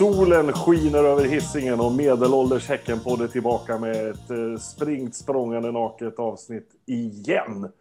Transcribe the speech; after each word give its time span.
Solen 0.00 0.52
skiner 0.52 1.04
över 1.04 1.24
hissingen 1.24 1.80
och 1.80 1.92
medelålders 1.92 2.68
Häckenpodd 2.68 3.20
är 3.20 3.28
tillbaka 3.28 3.78
med 3.78 4.10
ett 4.10 4.30
eh, 4.30 4.56
springt 4.56 5.14
språngande 5.14 5.72
naket 5.72 6.18
avsnitt 6.18 6.68
igen. 6.86 7.72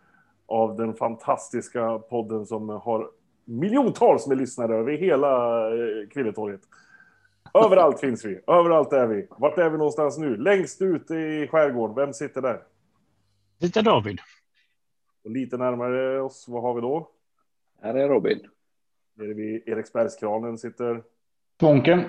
Av 0.46 0.78
den 0.78 0.94
fantastiska 0.94 2.00
podden 2.00 2.46
som 2.46 2.70
har 2.70 3.10
miljontals 3.46 4.28
med 4.28 4.38
lyssnare 4.38 4.76
över 4.76 4.92
hela 4.92 5.66
eh, 5.68 6.08
Kvilletorget. 6.10 6.62
Överallt 7.54 8.00
finns 8.00 8.26
vi, 8.26 8.40
överallt 8.48 8.94
är 8.94 9.08
vi. 9.08 9.28
Vart 9.30 9.58
är 9.58 9.70
vi 9.70 9.78
någonstans 9.78 10.18
nu? 10.18 10.38
Längst 10.38 10.82
ut 10.82 11.12
i 11.12 11.48
skärgården, 11.48 11.96
vem 11.96 12.14
sitter 12.14 12.42
där? 12.42 12.64
Lite 13.60 13.82
David. 13.82 14.20
Och 15.24 15.32
lite 15.32 15.58
närmare 15.58 16.22
oss, 16.22 16.46
vad 16.48 16.62
har 16.62 16.74
vi 16.74 16.82
då? 16.82 17.10
Här 17.82 17.94
är 17.94 18.10
Robin. 18.10 18.40
Nere 19.18 19.34
vid 19.34 19.68
Eriksbergskranen 19.68 20.58
sitter 20.58 21.04
Tvånken. 21.60 22.04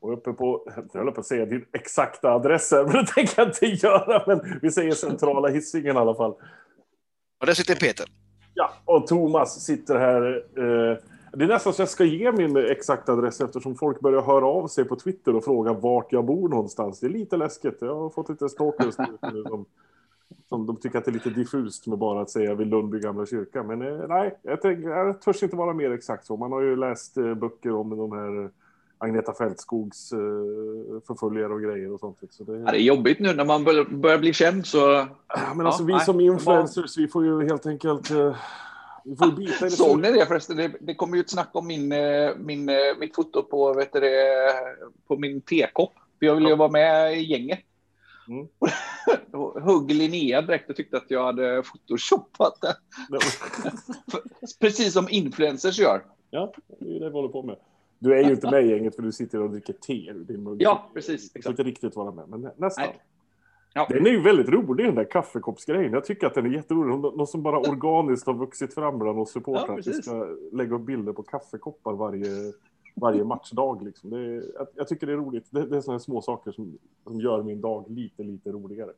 Och 0.00 0.12
uppe 0.12 0.32
på, 0.32 0.72
jag 0.92 1.00
höll 1.00 1.12
på 1.12 1.20
att 1.20 1.26
säga 1.26 1.46
din 1.46 1.64
exakta 1.72 2.32
adress 2.32 2.72
men 2.72 2.92
det 2.92 3.06
tänker 3.06 3.34
jag 3.36 3.48
inte 3.48 3.66
göra. 3.66 4.22
Men 4.26 4.58
vi 4.62 4.70
säger 4.70 4.92
centrala 4.92 5.48
Hisingen 5.48 5.96
i 5.96 5.98
alla 5.98 6.14
fall. 6.14 6.34
Och 7.40 7.46
där 7.46 7.54
sitter 7.54 7.74
Peter. 7.74 8.06
Ja, 8.54 8.72
och 8.84 9.06
Thomas 9.06 9.64
sitter 9.64 9.98
här. 9.98 10.36
Eh, 10.56 10.98
det 11.32 11.44
är 11.44 11.48
nästan 11.48 11.72
så 11.72 11.82
jag 11.82 11.88
ska 11.88 12.04
ge 12.04 12.32
min 12.32 12.56
exakta 12.56 13.12
adress 13.12 13.40
eftersom 13.40 13.74
folk 13.74 14.00
börjar 14.00 14.22
höra 14.22 14.46
av 14.46 14.66
sig 14.66 14.84
på 14.84 14.96
Twitter 14.96 15.36
och 15.36 15.44
fråga 15.44 15.72
vart 15.72 16.12
jag 16.12 16.24
bor 16.24 16.48
någonstans. 16.48 17.00
Det 17.00 17.06
är 17.06 17.10
lite 17.10 17.36
läskigt. 17.36 17.78
Jag 17.80 17.94
har 17.94 18.10
fått 18.10 18.28
lite 18.28 18.48
stalkers 18.48 18.94
nu 19.32 19.42
som, 19.48 19.64
som 20.48 20.66
de 20.66 20.76
tycker 20.76 20.98
att 20.98 21.04
det 21.04 21.10
är 21.10 21.12
lite 21.12 21.30
diffust 21.30 21.86
med 21.86 21.98
bara 21.98 22.20
att 22.20 22.30
säga 22.30 22.54
vid 22.54 22.66
Lundby 22.66 23.00
gamla 23.00 23.26
kyrka. 23.26 23.62
Men 23.62 23.82
eh, 23.82 24.08
nej, 24.08 24.38
jag, 24.42 24.62
tänker, 24.62 24.88
jag 24.88 25.20
törs 25.20 25.42
inte 25.42 25.56
vara 25.56 25.72
mer 25.72 25.90
exakt 25.90 26.26
så. 26.26 26.36
Man 26.36 26.52
har 26.52 26.60
ju 26.60 26.76
läst 26.76 27.16
eh, 27.16 27.34
böcker 27.34 27.74
om 27.74 27.90
de 27.90 28.12
här 28.12 28.50
Agneta 28.98 29.32
Fältskogs 29.32 30.12
eh, 30.12 30.18
förföljare 31.06 31.52
och 31.52 31.62
grejer 31.62 31.92
och 31.92 32.00
sånt. 32.00 32.18
Så 32.30 32.44
det... 32.44 32.58
Ja, 32.58 32.70
det 32.70 32.80
är 32.80 32.82
jobbigt 32.82 33.20
nu 33.20 33.34
när 33.34 33.44
man 33.44 33.64
börjar 33.64 34.18
bli 34.18 34.32
känd 34.32 34.66
så... 34.66 35.06
Men 35.56 35.66
alltså 35.66 35.84
vi 35.84 36.00
som 36.00 36.20
influencers, 36.20 36.98
vi 36.98 37.08
får 37.08 37.24
ju 37.24 37.44
helt 37.44 37.66
enkelt... 37.66 38.10
Eh, 38.10 38.36
vi 39.04 39.16
får 39.16 39.32
byta 39.32 39.66
i 39.66 39.68
det. 39.68 39.76
Såg 39.76 40.00
ni 40.00 40.12
det 40.12 40.26
förresten? 40.26 40.56
Det, 40.56 40.72
det 40.80 40.94
kommer 40.94 41.16
ju 41.16 41.20
ett 41.20 41.30
snack 41.30 41.50
om 41.52 41.66
min, 41.66 41.94
min, 42.38 42.70
mitt 43.00 43.14
foto 43.14 43.42
på, 43.42 43.72
vet 43.72 43.92
du 43.92 44.00
det, 44.00 44.52
på 45.08 45.16
min 45.16 45.40
tekopp. 45.40 45.92
Jag 46.18 46.34
ville 46.34 46.48
ju 46.48 46.56
vara 46.56 46.70
med 46.70 47.18
i 47.18 47.22
gänget. 47.24 47.60
Mm. 48.28 48.48
Hugg 49.64 49.90
Linnea 49.90 50.42
direkt 50.42 50.70
och 50.70 50.76
tyckte 50.76 50.96
att 50.96 51.10
jag 51.10 51.24
hade 51.24 51.62
photoshopat 51.62 52.60
det. 52.60 52.76
Precis 54.60 54.92
som 54.92 55.06
influencers 55.10 55.78
gör. 55.78 56.04
Ja, 56.30 56.52
det 56.78 56.96
är 56.96 57.00
det 57.00 57.06
vi 57.06 57.12
håller 57.12 57.28
på 57.28 57.42
med. 57.42 57.56
Du 57.98 58.18
är 58.18 58.24
ju 58.24 58.30
inte 58.30 58.50
med 58.50 58.66
i 58.66 58.70
gänget 58.70 58.96
för 58.96 59.02
du 59.02 59.12
sitter 59.12 59.42
och 59.42 59.50
dricker 59.50 59.72
te 59.72 60.10
ur 60.10 60.24
din 60.24 60.42
mugg. 60.42 60.62
Ja, 60.62 60.90
precis. 60.94 61.32
Du 61.32 61.42
får 61.42 61.50
inte 61.50 61.62
riktigt 61.62 61.96
vara 61.96 62.10
med, 62.10 62.28
men 62.28 62.50
nästan. 62.56 62.84
Ja. 63.74 63.86
Den 63.88 64.06
är 64.06 64.10
ju 64.10 64.22
väldigt 64.22 64.48
rolig 64.48 64.86
den 64.86 64.94
där 64.94 65.10
kaffekoppsgrejen. 65.10 65.92
Jag 65.92 66.04
tycker 66.04 66.26
att 66.26 66.34
den 66.34 66.46
är 66.46 66.50
jätterolig. 66.50 67.16
Något 67.16 67.30
som 67.30 67.42
bara 67.42 67.58
organiskt 67.58 68.26
har 68.26 68.34
vuxit 68.34 68.74
fram 68.74 68.98
bland 68.98 69.18
oss 69.18 69.32
supportrar. 69.32 69.68
Ja, 69.68 69.78
att 69.78 69.86
vi 69.86 69.92
ska 69.92 70.26
lägga 70.52 70.74
upp 70.74 70.86
bilder 70.86 71.12
på 71.12 71.22
kaffekoppar 71.22 71.92
varje, 71.92 72.52
varje 72.98 73.24
matchdag. 73.24 73.82
Liksom. 73.82 74.10
Det, 74.10 74.34
jag, 74.34 74.66
jag, 74.74 74.88
tycker 74.88 75.06
det 75.06 75.12
är 75.12 75.16
roligt. 75.16 75.48
Det, 75.50 75.66
det 75.66 75.76
är 75.76 75.80
sådana 75.80 75.98
små 75.98 76.22
saker 76.22 76.50
som, 76.50 76.78
som 77.04 77.20
gör 77.20 77.42
min 77.42 77.60
dag 77.60 77.84
lite, 77.90 78.22
lite 78.22 78.50
roligare. 78.50 78.92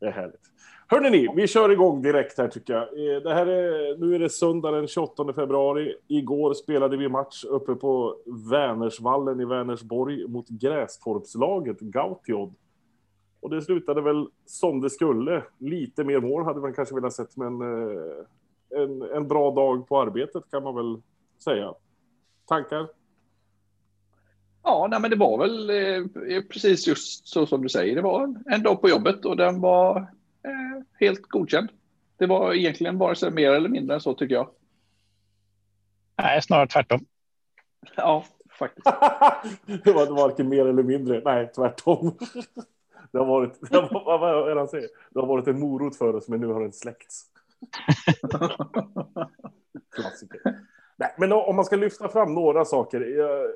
Det 0.00 0.06
är 0.06 0.12
härligt. 0.12 0.40
Hörrni 0.86 1.10
ni, 1.10 1.28
vi 1.36 1.46
kör 1.46 1.72
igång 1.72 2.02
direkt 2.02 2.38
här 2.38 2.48
tycker 2.48 2.72
jag. 2.74 2.82
Eh, 2.82 3.22
det 3.22 3.34
här 3.34 3.46
är, 3.46 3.96
nu 3.96 4.14
är 4.14 4.18
det 4.18 4.28
söndag 4.28 4.70
den 4.70 4.86
28 4.86 5.32
februari. 5.32 5.94
Igår 6.08 6.54
spelade 6.54 6.96
vi 6.96 7.08
match 7.08 7.44
uppe 7.44 7.74
på 7.74 8.16
Vänersvallen 8.50 9.40
i 9.40 9.44
Vänersborg 9.44 10.28
mot 10.28 10.48
Grästorpslaget 10.48 11.80
Gautiod. 11.80 12.54
Och 13.40 13.50
det 13.50 13.62
slutade 13.62 14.00
väl 14.00 14.26
som 14.46 14.80
det 14.80 14.90
skulle. 14.90 15.44
Lite 15.58 16.04
mer 16.04 16.20
mål 16.20 16.44
hade 16.44 16.60
man 16.60 16.72
kanske 16.72 16.94
velat 16.94 17.12
sett, 17.12 17.36
men 17.36 17.60
eh, 17.60 18.80
en, 18.80 19.02
en 19.02 19.28
bra 19.28 19.50
dag 19.50 19.88
på 19.88 20.00
arbetet 20.00 20.50
kan 20.50 20.62
man 20.62 20.74
väl 20.74 21.02
säga. 21.44 21.74
Tankar? 22.48 22.88
Ja, 24.62 24.86
nej, 24.90 25.00
men 25.00 25.10
det 25.10 25.16
var 25.16 25.38
väl 25.38 25.70
eh, 25.70 26.42
precis 26.42 26.86
just 26.86 27.28
så 27.28 27.46
som 27.46 27.62
du 27.62 27.68
säger. 27.68 27.96
Det 27.96 28.02
var 28.02 28.34
en 28.46 28.62
dag 28.62 28.80
på 28.80 28.88
jobbet 28.88 29.24
och 29.24 29.36
den 29.36 29.60
var 29.60 29.96
eh, 30.44 30.82
helt 31.00 31.22
godkänd. 31.22 31.68
Det 32.18 32.26
var 32.26 32.54
egentligen 32.54 32.98
vare 32.98 33.14
sig 33.14 33.30
mer 33.30 33.52
eller 33.52 33.68
mindre 33.68 33.94
än 33.94 34.00
så 34.00 34.14
tycker 34.14 34.34
jag. 34.34 34.48
Nej, 36.22 36.42
snarare 36.42 36.66
tvärtom. 36.66 37.00
Ja, 37.96 38.24
faktiskt. 38.58 38.84
det 39.84 39.92
var 39.92 40.16
varken 40.16 40.48
mer 40.48 40.66
eller 40.66 40.82
mindre. 40.82 41.22
Nej, 41.24 41.50
tvärtom. 41.54 42.18
Det 43.12 43.18
har 43.18 43.26
varit, 43.26 43.70
det 43.70 43.76
har, 43.76 44.18
vad 44.18 44.50
är 44.50 44.56
han 44.56 44.68
säger? 44.68 44.88
Det 45.10 45.20
har 45.20 45.26
varit 45.26 45.46
en 45.46 45.60
morot 45.60 45.96
för 45.96 46.16
oss, 46.16 46.28
men 46.28 46.40
nu 46.40 46.46
har 46.46 46.60
den 46.60 46.72
släckts. 46.72 47.24
Klassiker. 49.96 50.40
Nej, 50.96 51.14
men 51.18 51.32
om 51.32 51.56
man 51.56 51.64
ska 51.64 51.76
lyfta 51.76 52.08
fram 52.08 52.34
några 52.34 52.64
saker. 52.64 53.00
Jag, 53.00 53.46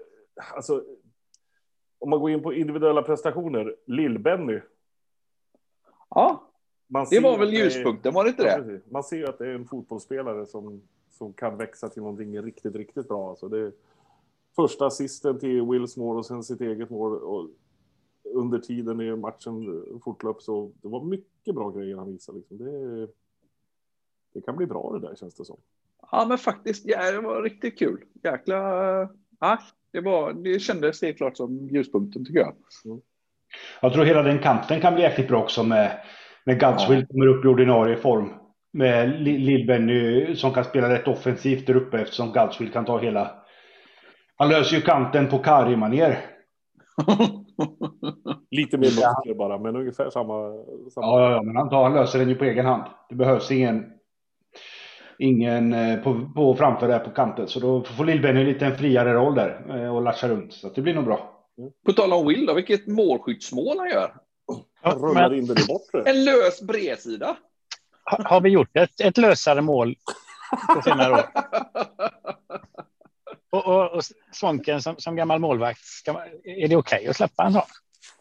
alltså, 0.55 0.85
om 1.99 2.11
man 2.11 2.21
går 2.21 2.31
in 2.31 2.43
på 2.43 2.53
individuella 2.53 3.03
prestationer, 3.03 3.77
Lill-Benny. 3.87 4.61
Ja, 6.11 6.51
det 7.11 7.21
var 7.21 7.39
väl 7.39 7.53
ljuspunkten, 7.53 8.15
var 8.15 8.25
det 8.25 8.31
inte 8.31 8.63
det? 8.63 8.81
Man 8.91 9.05
ser 9.05 9.17
ju 9.17 9.27
att 9.27 9.39
det 9.39 9.47
är 9.47 9.55
en 9.55 9.67
fotbollsspelare 9.67 10.47
som, 10.47 10.83
som 11.11 11.33
kan 11.33 11.57
växa 11.57 11.89
till 11.89 12.03
någonting 12.03 12.43
riktigt, 12.43 12.75
riktigt 12.75 13.09
bra. 13.09 13.31
Alltså 13.31 13.49
det 13.49 13.73
första 14.57 14.87
assisten 14.87 15.39
till 15.39 15.63
Wills 15.63 15.97
mål 15.97 16.17
och 16.17 16.27
sen 16.27 16.45
sitt 16.45 16.61
eget 16.61 16.91
mål. 16.91 17.23
Och 17.23 17.49
under 18.25 18.59
tiden 18.59 19.01
i 19.01 19.17
matchen 19.17 19.85
fortlöp 20.05 20.43
så 20.43 20.73
det 20.83 20.89
var 20.89 21.05
mycket 21.05 21.55
bra 21.55 21.71
grejer 21.71 21.97
han 21.97 22.13
visade. 22.13 22.39
Liksom. 22.39 22.59
Det, 22.59 23.09
det 24.33 24.41
kan 24.41 24.57
bli 24.57 24.67
bra 24.67 24.93
det 24.93 25.09
där 25.09 25.15
känns 25.15 25.35
det 25.35 25.45
som. 25.45 25.57
Ja, 26.13 26.27
men 26.29 26.39
faktiskt, 26.39 26.85
ja, 26.87 27.11
det 27.13 27.21
var 27.21 27.43
riktigt 27.43 27.79
kul. 27.79 28.05
Jäkla... 28.23 28.59
Ja, 29.41 29.59
det, 29.95 30.01
var, 30.01 30.33
det 30.33 30.59
kändes 30.61 31.03
helt 31.03 31.17
klart 31.17 31.37
som 31.37 31.69
ljuspunkten 31.69 32.25
tycker 32.25 32.41
jag. 32.41 32.55
Mm. 32.85 33.01
Jag 33.81 33.93
tror 33.93 34.05
hela 34.05 34.23
den 34.23 34.39
kanten 34.39 34.81
kan 34.81 34.95
bli 34.95 35.03
jäkligt 35.03 35.29
bra 35.29 35.43
också 35.43 35.63
med 35.63 36.01
när 36.45 36.55
Gudswill 36.55 37.01
ja. 37.01 37.07
kommer 37.07 37.27
upp 37.27 37.45
i 37.45 37.49
ordinarie 37.49 37.97
form. 37.97 38.33
Med 38.73 39.09
Lill-Benny 39.21 40.35
som 40.35 40.53
kan 40.53 40.65
spela 40.65 40.95
rätt 40.95 41.09
offensivt 41.09 41.67
där 41.67 41.77
uppe 41.77 41.99
eftersom 41.99 42.33
Gudswill 42.33 42.73
kan 42.73 42.85
ta 42.85 42.99
hela... 42.99 43.31
Han 44.37 44.49
löser 44.49 44.77
ju 44.77 44.83
kanten 44.83 45.29
på 45.29 45.39
Kari-manér. 45.39 46.19
Lite 48.51 48.79
mer 48.79 48.87
muskler 48.87 49.35
bara, 49.35 49.59
men 49.59 49.77
ungefär 49.77 50.11
samma. 50.11 50.53
samma. 50.95 51.07
Ja, 51.07 51.33
ja, 51.33 51.43
men 51.43 51.57
han, 51.57 51.69
tar, 51.69 51.83
han 51.83 51.95
löser 51.95 52.19
den 52.19 52.29
ju 52.29 52.35
på 52.35 52.45
egen 52.45 52.67
hand. 52.67 52.83
Det 53.09 53.15
behövs 53.15 53.51
ingen 53.51 53.94
ingen 55.19 55.73
eh, 55.73 55.97
på, 55.97 56.31
på 56.35 56.57
framför 56.57 56.89
där 56.89 56.99
på 56.99 57.11
kanten. 57.11 57.49
Så 57.49 57.61
då 57.61 57.85
får 57.85 58.05
Lill-Benny 58.05 58.45
lite 58.45 58.67
en 58.67 58.77
friare 58.77 59.13
roll 59.13 59.35
där 59.35 59.65
eh, 59.69 59.95
och 59.95 60.03
latcha 60.03 60.29
runt. 60.29 60.53
Så 60.53 60.69
det 60.69 60.83
blir 60.83 60.95
nog 60.95 61.05
bra. 61.05 61.31
På 61.87 61.93
tal 61.93 62.13
om 62.13 62.27
Will 62.29 62.47
då, 62.47 62.55
vilket 62.55 62.87
målskyddsmål 62.87 63.79
han 63.79 63.91
gör. 63.91 64.15
Han 64.83 64.99
rullar 64.99 65.35
in 65.35 65.47
den 65.47 65.59
i 65.59 65.67
bortre. 65.69 66.11
En 66.11 66.25
lös 66.25 66.63
bredsida. 66.63 67.37
Har, 68.05 68.25
har 68.25 68.41
vi 68.41 68.51
gjort 68.51 68.77
ett, 68.77 69.01
ett 69.01 69.19
lösare 69.19 69.61
mål 69.61 69.95
på 70.75 70.83
senare 70.83 71.13
år? 71.13 71.25
och, 73.51 73.67
och, 73.67 73.93
och 73.93 74.03
Svånken 74.33 74.83
som, 74.83 74.95
som 74.99 75.17
gammal 75.17 75.39
målvakt, 75.41 75.85
ska, 75.85 76.11
är 76.45 76.69
det 76.69 76.77
okej 76.77 76.99
okay 76.99 77.07
att 77.07 77.17
släppa 77.17 77.45
en 77.45 77.53
sån? 77.53 77.63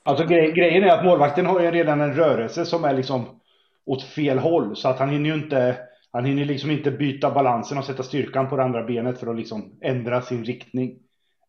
Alltså 0.04 0.26
grej, 0.26 0.52
grejen 0.52 0.84
är 0.84 0.88
att 0.88 1.06
målvakten 1.06 1.46
har 1.46 1.60
ju 1.60 1.72
redan 1.72 2.02
en 2.02 2.14
rörelse 2.14 2.66
som 2.66 2.84
är 2.84 2.94
liksom 2.94 3.40
åt 3.86 4.04
fel 4.04 4.40
håll 4.40 4.76
så 4.76 4.90
att 4.90 5.00
han 5.00 5.10
hinner 5.10 5.30
ju 5.30 5.36
inte 5.36 5.78
han 6.14 6.26
hinner 6.26 6.46
liksom 6.46 6.72
inte 6.72 6.92
byta 6.92 7.32
balansen 7.32 7.78
och 7.78 7.86
sätta 7.86 8.04
styrkan 8.04 8.50
på 8.50 8.56
det 8.56 8.64
andra 8.64 8.84
benet 8.84 9.20
för 9.20 9.28
att 9.28 9.36
liksom 9.36 9.72
ändra 9.82 10.22
sin 10.22 10.46
riktning. 10.46 11.00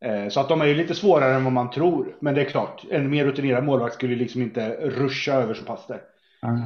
Eh, 0.00 0.28
så 0.28 0.40
att 0.40 0.48
de 0.48 0.60
är 0.60 0.66
ju 0.66 0.74
lite 0.74 0.94
svårare 0.94 1.34
än 1.34 1.44
vad 1.44 1.52
man 1.52 1.70
tror. 1.70 2.16
Men 2.20 2.34
det 2.34 2.40
är 2.40 2.44
klart, 2.44 2.84
en 2.90 3.10
mer 3.10 3.24
rutinerad 3.24 3.64
målvakt 3.64 3.94
skulle 3.94 4.16
liksom 4.16 4.42
inte 4.42 4.76
ruscha 4.76 5.32
över 5.32 5.54
så 5.54 5.64
pass 5.64 5.86
där. 5.86 6.00
Mm. 6.42 6.60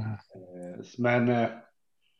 Men... 0.99 1.29
Eh, 1.29 1.49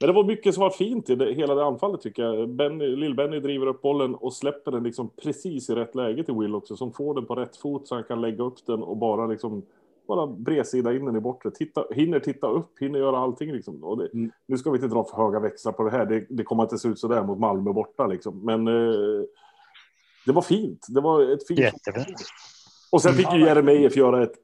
men 0.01 0.07
det 0.09 0.13
var 0.13 0.25
mycket 0.25 0.55
som 0.55 0.61
var 0.61 0.71
fint 0.71 1.11
i 1.11 1.15
det, 1.15 1.35
hela 1.35 1.55
det 1.55 1.65
anfallet 1.65 2.01
tycker 2.01 2.23
jag. 2.23 2.49
Lill-Benny 2.81 3.41
driver 3.41 3.67
upp 3.67 3.83
bollen 3.83 4.15
och 4.15 4.33
släpper 4.33 4.71
den 4.71 4.83
liksom 4.83 5.11
precis 5.23 5.71
i 5.71 5.75
rätt 5.75 5.95
läge 5.95 6.25
till 6.25 6.35
Will 6.35 6.55
också. 6.55 6.77
Som 6.77 6.93
får 6.93 7.15
den 7.15 7.27
på 7.27 7.35
rätt 7.35 7.57
fot 7.57 7.89
så 7.89 7.95
han 7.95 8.05
kan 8.05 8.21
lägga 8.21 8.45
upp 8.45 8.67
den 8.67 8.83
och 8.83 8.97
bara 8.97 9.27
liksom 9.27 9.67
bara 10.09 10.27
bredsida 10.27 10.95
in 10.95 11.05
den 11.05 11.17
i 11.17 11.21
bortre. 11.21 11.51
Titta, 11.51 11.85
hinner 11.91 12.21
titta 12.21 12.47
upp, 12.47 12.79
hinner 12.81 12.99
göra 12.99 13.19
allting. 13.19 13.53
Liksom. 13.53 13.85
Och 13.85 13.99
det, 13.99 14.09
mm. 14.15 14.31
Nu 14.47 14.59
ska 14.59 14.71
vi 14.71 14.77
inte 14.77 14.89
dra 14.89 15.05
för 15.05 15.17
höga 15.17 15.41
växlar 15.41 15.73
på 15.73 15.83
det 15.83 15.91
här. 15.91 16.07
Det, 16.07 16.27
det 16.29 16.45
kommer 16.45 16.63
inte 16.63 16.79
se 16.79 16.89
ut 16.89 16.99
så 16.99 17.09
där 17.09 17.25
mot 17.25 17.39
Malmö 17.39 17.73
borta. 17.73 18.07
Liksom. 18.07 18.45
Men 18.45 18.69
eh, 18.69 19.23
det 20.27 20.33
var 20.33 20.43
fint. 20.43 20.87
Det 20.89 21.01
var 21.01 21.33
ett 21.33 21.47
fint 21.47 21.61
Jättefint. 21.61 22.21
Och 22.93 23.03
sen 23.03 23.13
fick 23.13 23.33
ju 23.33 23.41
Jeremejeff 23.41 23.97
göra 23.97 24.23
ett 24.23 24.35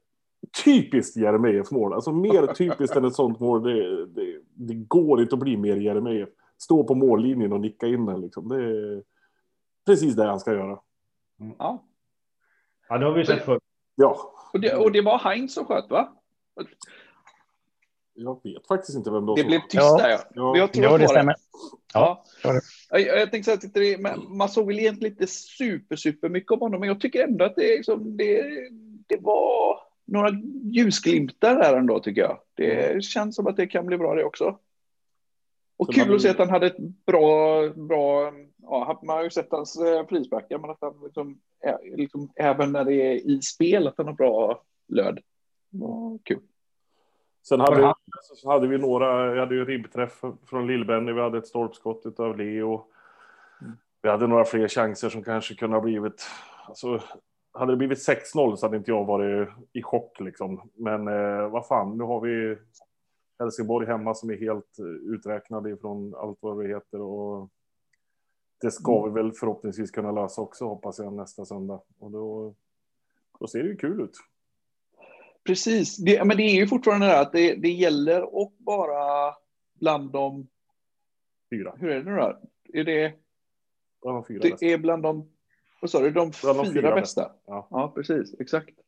typiskt 0.64 1.16
Jeremejeff 1.16 1.70
mål. 1.70 1.92
Alltså 1.92 2.12
mer 2.12 2.46
typiskt 2.54 2.96
än 2.96 3.04
ett 3.04 3.14
sånt 3.14 3.40
mål. 3.40 3.62
Det, 3.62 4.06
det, 4.06 4.40
det 4.54 4.74
går 4.74 5.20
inte 5.20 5.34
att 5.34 5.40
bli 5.40 5.56
mer 5.56 5.76
Jeremejeff. 5.76 6.28
Stå 6.58 6.84
på 6.84 6.94
mållinjen 6.94 7.52
och 7.52 7.60
nicka 7.60 7.86
in 7.86 8.06
den. 8.06 8.20
Liksom. 8.20 8.48
Det 8.48 8.56
är 8.56 9.02
precis 9.86 10.14
det 10.14 10.24
han 10.24 10.40
ska 10.40 10.52
göra. 10.52 10.78
Mm. 11.40 11.54
Ja. 11.58 11.84
Ja, 12.88 12.98
det 12.98 13.06
har 13.06 13.12
vi 13.12 13.26
sett 13.26 13.44
förr. 13.44 13.60
Ja. 13.94 14.32
Och 14.52 14.60
det, 14.60 14.74
och 14.76 14.92
det 14.92 15.00
var 15.00 15.18
Heinz 15.18 15.54
som 15.54 15.64
sköt, 15.64 15.90
va? 15.90 16.12
Jag 18.14 18.40
vet 18.44 18.66
faktiskt 18.66 18.98
inte 18.98 19.10
vem 19.10 19.20
det 19.20 19.26
var 19.26 19.36
Det 19.36 19.44
blev 19.44 19.60
tyst 19.60 19.74
Ja. 19.74 19.96
där, 19.96 20.08
ja. 20.10 20.18
Ja. 20.34 20.56
Jag 20.56 20.72
tror 20.72 20.86
Jo, 20.90 20.98
det 20.98 21.08
stämmer. 21.08 21.34
Ja. 21.94 22.24
det. 22.42 22.60
Jag, 22.90 23.00
jag 23.20 23.30
tänkte 23.30 23.44
säga 23.44 23.68
att 23.68 23.74
det, 23.74 23.98
man, 24.28 24.48
såg 24.48 24.66
väl 24.66 24.78
egentligen 24.78 25.12
inte 25.12 25.26
super, 25.26 25.96
super 25.96 26.28
mycket 26.28 26.52
om 26.52 26.60
honom, 26.60 26.80
men 26.80 26.88
jag 26.88 27.00
tycker 27.00 27.24
ändå 27.24 27.44
att 27.44 27.56
det, 27.56 27.76
liksom, 27.76 28.16
det, 28.16 28.42
det 29.06 29.16
var 29.20 29.78
några 30.04 30.30
ljusglimtar 30.62 31.54
där 31.56 31.76
ändå, 31.76 32.00
tycker 32.00 32.20
jag. 32.20 32.38
Det 32.54 33.04
känns 33.04 33.36
som 33.36 33.46
att 33.46 33.56
det 33.56 33.66
kan 33.66 33.86
bli 33.86 33.98
bra 33.98 34.14
det 34.14 34.24
också. 34.24 34.58
Och 35.76 35.86
Så 35.86 35.92
kul 35.92 36.06
man- 36.06 36.16
att 36.16 36.22
se 36.22 36.28
att 36.28 36.38
han 36.38 36.50
hade 36.50 36.66
ett 36.66 36.78
bra, 37.06 37.68
bra 37.68 38.32
ja, 38.66 39.00
man 39.02 39.16
har 39.16 39.24
ju 39.24 39.30
sett 39.30 39.52
hans 39.52 39.76
eh, 39.80 40.06
frisparkar, 40.06 40.58
men 40.58 40.70
att 40.70 40.78
han 40.80 41.00
liksom, 41.04 41.38
liksom, 41.82 42.28
även 42.36 42.72
när 42.72 42.84
det 42.84 42.94
är 42.94 43.14
i 43.30 43.42
spel, 43.42 43.86
att 43.88 43.94
han 43.96 44.06
har 44.06 44.14
bra 44.14 44.62
löd. 44.88 45.18
Var 45.70 46.18
kul. 46.24 46.40
Sen 47.48 47.60
hade, 47.60 47.84
han- 47.86 47.94
så 48.22 48.50
hade 48.50 48.66
vi 48.68 48.78
några, 48.78 49.32
vi 49.32 49.40
hade 49.40 49.54
ju 49.54 49.64
ribbträff 49.64 50.20
från 50.46 50.66
Lill-Benny, 50.66 51.12
vi 51.12 51.20
hade 51.20 51.38
ett 51.38 51.46
stolpskott 51.46 52.20
av 52.20 52.38
Leo. 52.38 52.84
Vi 54.02 54.08
hade 54.10 54.26
några 54.26 54.44
fler 54.44 54.68
chanser 54.68 55.08
som 55.08 55.22
kanske 55.24 55.54
kunde 55.54 55.76
ha 55.76 55.80
blivit, 55.82 56.22
alltså, 56.68 57.00
hade 57.52 57.72
det 57.72 57.76
blivit 57.76 57.98
6-0 58.08 58.56
så 58.56 58.66
hade 58.66 58.76
inte 58.76 58.90
jag 58.90 59.04
varit 59.04 59.48
i 59.72 59.82
chock 59.82 60.20
liksom. 60.20 60.70
Men 60.74 61.08
eh, 61.08 61.48
vad 61.48 61.66
fan, 61.66 61.98
nu 61.98 62.04
har 62.04 62.20
vi 62.20 62.56
Helsingborg 63.38 63.86
hemma 63.86 64.14
som 64.14 64.30
är 64.30 64.36
helt 64.36 64.78
eh, 64.78 64.84
uträknade 65.14 65.70
ifrån 65.70 66.14
allt 66.16 66.38
vad 66.40 66.62
det 66.62 66.68
heter 66.68 67.00
och 67.00 67.48
det 68.64 68.70
ska 68.70 69.06
vi 69.06 69.12
väl 69.12 69.32
förhoppningsvis 69.32 69.90
kunna 69.90 70.12
lösa 70.12 70.40
också 70.40 70.64
hoppas 70.64 70.98
jag 70.98 71.12
nästa 71.12 71.44
söndag. 71.44 71.82
Och 71.98 72.10
då, 72.10 72.54
då 73.40 73.46
ser 73.46 73.62
det 73.62 73.68
ju 73.68 73.76
kul 73.76 74.00
ut. 74.00 74.16
Precis, 75.44 75.96
det, 75.96 76.24
men 76.24 76.36
det 76.36 76.42
är 76.42 76.54
ju 76.54 76.66
fortfarande 76.66 77.06
det 77.06 77.20
att 77.20 77.32
det, 77.32 77.54
det 77.54 77.68
gäller 77.68 78.42
att 78.42 78.58
bara 78.58 79.34
bland 79.80 80.12
de, 80.12 80.48
Fyra. 81.50 81.74
hur 81.76 81.90
är 81.90 81.98
det 82.02 82.10
nu 82.10 82.16
då? 82.16 82.40
Är 82.78 82.84
det, 82.84 83.12
de 84.02 84.24
fyra 84.24 84.40
det 84.42 84.50
bästa. 84.50 84.66
är 84.66 84.78
bland 84.78 85.02
de, 85.02 85.30
vad 85.80 85.90
sa 85.90 86.00
du, 86.00 86.10
de, 86.10 86.32
Bland 86.42 86.58
de 86.58 86.64
fyra, 86.64 86.74
fyra 86.74 86.94
bästa? 86.94 87.32
Ja. 87.46 87.68
ja, 87.70 87.92
precis, 87.94 88.34
exakt. 88.40 88.78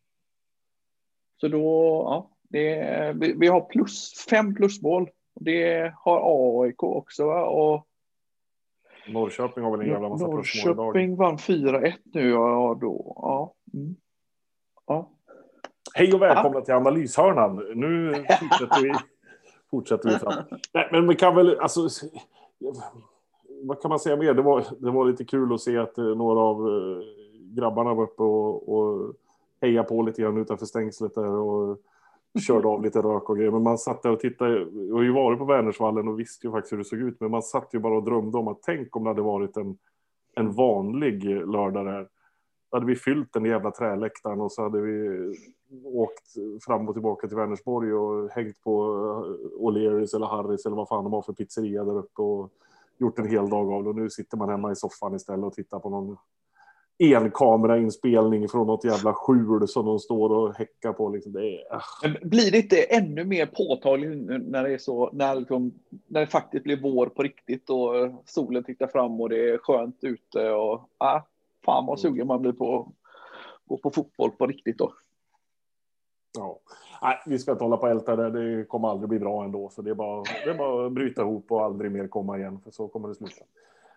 Så 1.40 1.48
då, 1.48 1.62
ja, 2.04 2.30
det, 2.42 3.12
vi, 3.20 3.32
vi 3.32 3.46
har 3.46 3.60
plus, 3.60 4.26
fem 4.30 4.54
plusmål. 4.54 5.10
Det 5.34 5.92
har 5.96 6.20
AIK 6.64 6.82
också 6.82 7.26
va? 7.26 7.44
och 7.44 7.88
Norrköping 9.08 9.64
har 9.64 9.70
väl 9.70 9.80
en 9.80 9.86
jävla 9.86 10.08
massa 10.08 10.28
plusmål 10.28 10.72
idag. 10.72 10.76
Norrköping 10.76 11.16
vann 11.16 11.36
4-1 11.36 11.92
nu. 12.04 12.30
Ja, 12.30 12.78
då, 12.80 13.12
ja. 13.16 13.54
Mm. 13.74 13.96
ja. 14.86 15.10
Hej 15.94 16.14
och 16.14 16.22
välkomna 16.22 16.60
till 16.60 16.74
analyshörnan. 16.74 17.56
Nu 17.74 18.14
fortsätter 18.40 18.82
vi, 18.82 18.94
fortsätter 19.70 20.08
vi 20.08 20.18
fram. 20.18 20.44
Nej, 20.74 20.88
men 20.92 21.08
vi 21.08 21.14
kan 21.14 21.34
väl, 21.34 21.58
alltså, 21.60 21.88
vad 23.62 23.82
kan 23.82 23.88
man 23.88 24.00
säga 24.00 24.16
mer? 24.16 24.34
Det 24.34 24.42
var, 24.42 24.64
det 24.78 24.90
var 24.90 25.04
lite 25.04 25.24
kul 25.24 25.54
att 25.54 25.60
se 25.60 25.78
att 25.78 25.98
eh, 25.98 26.04
några 26.04 26.40
av 26.40 26.68
eh, 26.68 27.02
grabbarna 27.56 27.94
var 27.94 28.02
uppe 28.02 28.22
och, 28.22 28.78
och 28.78 29.14
hejade 29.60 29.88
på 29.88 30.02
lite 30.02 30.22
grann 30.22 30.38
utanför 30.38 30.66
stängslet 30.66 31.14
där 31.14 31.26
och 31.26 31.78
körde 32.40 32.68
av 32.68 32.82
lite 32.82 32.98
rök 32.98 33.30
och 33.30 33.36
grejer. 33.36 33.50
Men 33.50 33.62
man 33.62 33.78
satt 33.78 34.02
där 34.02 34.10
och 34.10 34.20
tittade. 34.20 34.58
Jag 34.72 34.94
har 34.94 35.02
ju 35.02 35.12
varit 35.12 35.38
på 35.38 35.44
Vänersvallen 35.44 36.08
och 36.08 36.20
visste 36.20 36.46
ju 36.46 36.52
faktiskt 36.52 36.72
hur 36.72 36.78
det 36.78 36.84
såg 36.84 36.98
ut. 36.98 37.20
Men 37.20 37.30
man 37.30 37.42
satt 37.42 37.74
ju 37.74 37.78
bara 37.78 37.96
och 37.96 38.04
drömde 38.04 38.38
om 38.38 38.48
att 38.48 38.62
tänk 38.62 38.96
om 38.96 39.04
det 39.04 39.10
hade 39.10 39.22
varit 39.22 39.56
en, 39.56 39.78
en 40.34 40.52
vanlig 40.52 41.24
lördag 41.24 41.86
där. 41.86 42.08
Då 42.70 42.76
hade 42.76 42.86
vi 42.86 42.96
fyllt 42.96 43.32
den 43.32 43.44
jävla 43.44 43.70
träläktaren 43.70 44.40
och 44.40 44.52
så 44.52 44.62
hade 44.62 44.80
vi 44.80 45.34
åkt 45.84 46.34
fram 46.66 46.88
och 46.88 46.94
tillbaka 46.94 47.28
till 47.28 47.36
Vänersborg 47.36 47.94
och 47.94 48.30
hängt 48.30 48.62
på 48.62 48.82
O'Learys 49.60 50.16
eller 50.16 50.26
Harrys 50.26 50.66
eller 50.66 50.76
vad 50.76 50.88
fan 50.88 51.04
de 51.04 51.12
har 51.12 51.22
för 51.22 51.32
pizzeria 51.32 51.84
där 51.84 51.98
uppe 51.98 52.22
och 52.22 52.52
gjort 52.98 53.18
en 53.18 53.28
hel 53.28 53.48
dag 53.48 53.72
av 53.72 53.82
det. 53.84 53.88
Och 53.88 53.96
nu 53.96 54.10
sitter 54.10 54.36
man 54.36 54.48
hemma 54.48 54.72
i 54.72 54.76
soffan 54.76 55.14
istället 55.14 55.44
och 55.44 55.52
tittar 55.52 55.78
på 55.78 55.90
någon 55.90 56.16
enkamerainspelning 56.98 58.48
från 58.48 58.66
något 58.66 58.84
jävla 58.84 59.14
skjul 59.14 59.68
som 59.68 59.86
de 59.86 59.98
står 59.98 60.30
och 60.30 60.54
häckar 60.54 60.92
på. 60.92 61.08
Liksom. 61.08 61.32
Det 61.32 61.60
är. 61.60 61.82
Men 62.02 62.28
blir 62.28 62.50
det 62.50 62.58
inte 62.58 62.82
ännu 62.82 63.24
mer 63.24 63.46
påtagligt 63.46 64.42
när 64.50 64.62
det 64.62 64.74
är 64.74 64.78
så, 64.78 65.10
när, 65.12 65.34
liksom, 65.34 65.72
när 66.06 66.20
det 66.20 66.26
faktiskt 66.26 66.64
blir 66.64 66.80
vår 66.82 67.06
på 67.06 67.22
riktigt 67.22 67.70
och 67.70 67.96
eh, 67.96 68.14
solen 68.24 68.64
tittar 68.64 68.86
fram 68.86 69.20
och 69.20 69.28
det 69.28 69.50
är 69.50 69.58
skönt 69.58 70.04
ute 70.04 70.50
och 70.50 70.90
ah, 70.98 71.20
fan 71.64 71.86
vad 71.86 72.00
sugen 72.00 72.26
man 72.26 72.42
blir 72.42 72.52
på 72.52 72.80
att 72.80 72.86
gå 73.66 73.76
på 73.76 73.90
fotboll 73.90 74.30
på 74.30 74.46
riktigt 74.46 74.78
då. 74.78 74.92
Ja. 76.38 76.58
Nej, 77.02 77.18
vi 77.26 77.38
ska 77.38 77.52
inte 77.52 77.64
hålla 77.64 77.76
på 77.76 77.82
och 77.82 77.90
älta 77.90 78.16
det. 78.16 78.30
Det 78.30 78.64
kommer 78.64 78.88
aldrig 78.88 79.08
bli 79.08 79.18
bra 79.18 79.44
ändå. 79.44 79.68
Så 79.68 79.82
det 79.82 79.90
är, 79.90 79.94
bara, 79.94 80.22
det 80.44 80.50
är 80.50 80.54
bara 80.54 80.86
att 80.86 80.92
bryta 80.92 81.22
ihop 81.22 81.52
och 81.52 81.64
aldrig 81.64 81.90
mer 81.90 82.08
komma 82.08 82.38
igen. 82.38 82.60
För 82.64 82.70
så 82.70 82.88
kommer 82.88 83.08
det 83.08 83.14
sluta. 83.14 83.44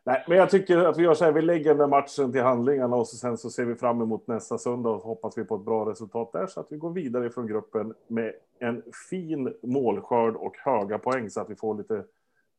Nej, 0.03 0.25
men 0.27 0.37
jag 0.37 0.49
tycker 0.49 0.77
att 0.77 0.97
vi 0.97 1.03
gör 1.03 1.13
så 1.13 1.25
här. 1.25 1.31
Vi 1.31 1.41
lägger 1.41 1.75
den 1.75 1.89
matchen 1.89 2.31
till 2.31 2.41
handlingarna 2.41 2.95
och 2.95 3.07
så 3.07 3.17
sen 3.17 3.37
så 3.37 3.49
ser 3.49 3.65
vi 3.65 3.75
fram 3.75 4.01
emot 4.01 4.27
nästa 4.27 4.57
söndag 4.57 4.89
och 4.89 5.01
hoppas 5.01 5.37
vi 5.37 5.43
på 5.43 5.55
ett 5.55 5.65
bra 5.65 5.89
resultat 5.89 6.31
där 6.33 6.47
så 6.47 6.59
att 6.59 6.67
vi 6.69 6.77
går 6.77 6.93
vidare 6.93 7.29
från 7.29 7.47
gruppen 7.47 7.93
med 8.07 8.33
en 8.59 8.83
fin 9.09 9.53
målskörd 9.63 10.35
och 10.35 10.57
höga 10.57 10.97
poäng 10.97 11.29
så 11.29 11.41
att 11.41 11.49
vi 11.49 11.55
får 11.55 11.75
lite 11.75 12.03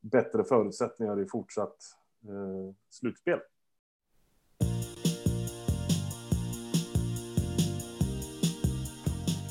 bättre 0.01 0.45
förutsättningar 0.45 1.21
i 1.21 1.27
fortsatt 1.27 1.77
eh, 2.29 2.75
slutspel. 2.91 3.39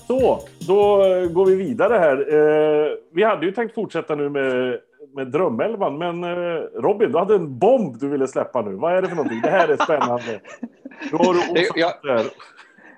Så, 0.07 0.39
då 0.67 1.05
eh, 1.05 1.25
går 1.25 1.45
vi 1.45 1.55
vidare 1.55 1.93
här. 1.93 2.33
Eh, 2.33 2.91
vi 3.11 3.23
hade 3.23 3.45
ju 3.45 3.51
tänkt 3.51 3.75
fortsätta 3.75 4.15
nu 4.15 4.29
med, 4.29 4.79
med 5.15 5.27
drömelvan, 5.31 5.97
men 5.97 6.23
eh, 6.23 6.59
Robin, 6.73 7.11
du 7.11 7.17
hade 7.17 7.35
en 7.35 7.59
bomb 7.59 7.99
du 7.99 8.09
ville 8.09 8.27
släppa 8.27 8.61
nu. 8.61 8.75
Vad 8.75 8.93
är 8.97 9.01
det 9.01 9.07
för 9.07 9.15
någonting? 9.15 9.41
Det 9.41 9.49
här 9.49 9.67
är 9.67 9.77
spännande. 9.77 10.41
Då 11.11 11.17
har 11.17 11.33
du 11.33 11.53
Det- 11.53 11.69
jag- 11.75 11.87
osagt 11.87 12.03
där. 12.03 12.25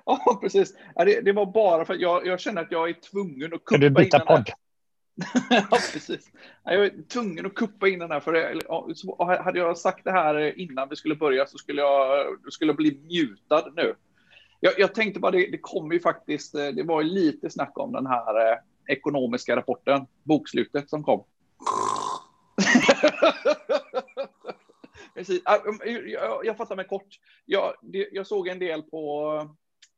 Ja, 0.04 0.38
precis. 0.40 0.74
Det, 0.96 1.20
det 1.20 1.32
var 1.32 1.46
bara 1.46 1.84
för 1.84 1.94
att 1.94 2.00
jag, 2.00 2.26
jag 2.26 2.40
känner 2.40 2.62
att 2.62 2.72
jag 2.72 2.88
är 2.88 2.92
tvungen 2.94 3.54
att 3.54 3.64
kuppa 3.64 3.78
du 3.80 3.86
in 3.86 3.94
byta 3.94 4.18
den 4.18 4.26
här. 4.28 4.36
podd? 4.36 4.50
ja, 5.50 5.78
precis. 5.92 6.30
Ja, 6.64 6.72
Jag 6.72 6.84
är 6.84 7.08
tvungen 7.12 7.46
att 7.46 7.54
kuppa 7.54 7.88
in 7.88 7.98
den 7.98 8.10
här, 8.10 8.20
för 8.20 8.32
det, 8.32 8.60
ja, 8.68 8.88
så 8.94 9.24
hade 9.42 9.58
jag 9.58 9.78
sagt 9.78 10.04
det 10.04 10.10
här 10.12 10.58
innan 10.60 10.88
vi 10.88 10.96
skulle 10.96 11.14
börja 11.14 11.46
så 11.46 11.58
skulle 11.58 11.80
jag, 11.82 12.26
skulle 12.52 12.68
jag 12.68 12.76
bli 12.76 13.00
mutad 13.10 13.64
nu. 13.76 13.94
Jag, 14.60 14.72
jag 14.78 14.94
tänkte 14.94 15.20
bara, 15.20 15.32
det, 15.32 15.46
det 15.50 15.58
kommer 15.58 15.94
ju 15.94 16.00
faktiskt, 16.00 16.54
eh, 16.54 16.66
det 16.68 16.82
var 16.82 17.02
ju 17.02 17.08
lite 17.08 17.50
snack 17.50 17.78
om 17.78 17.92
den 17.92 18.06
här 18.06 18.52
eh, 18.52 18.58
ekonomiska 18.88 19.56
rapporten, 19.56 20.06
bokslutet 20.22 20.90
som 20.90 21.02
kom. 21.04 21.24
Precis. 25.14 25.42
Ah, 25.44 25.58
um, 25.64 25.78
Jag, 26.44 26.56
fattar 26.56 26.76
mig 26.76 26.84
kort. 26.84 27.18
Jag, 27.44 27.72
det, 27.82 28.08
jag 28.12 28.26
såg 28.26 28.48
en 28.48 28.58
del 28.58 28.82
på, 28.82 29.32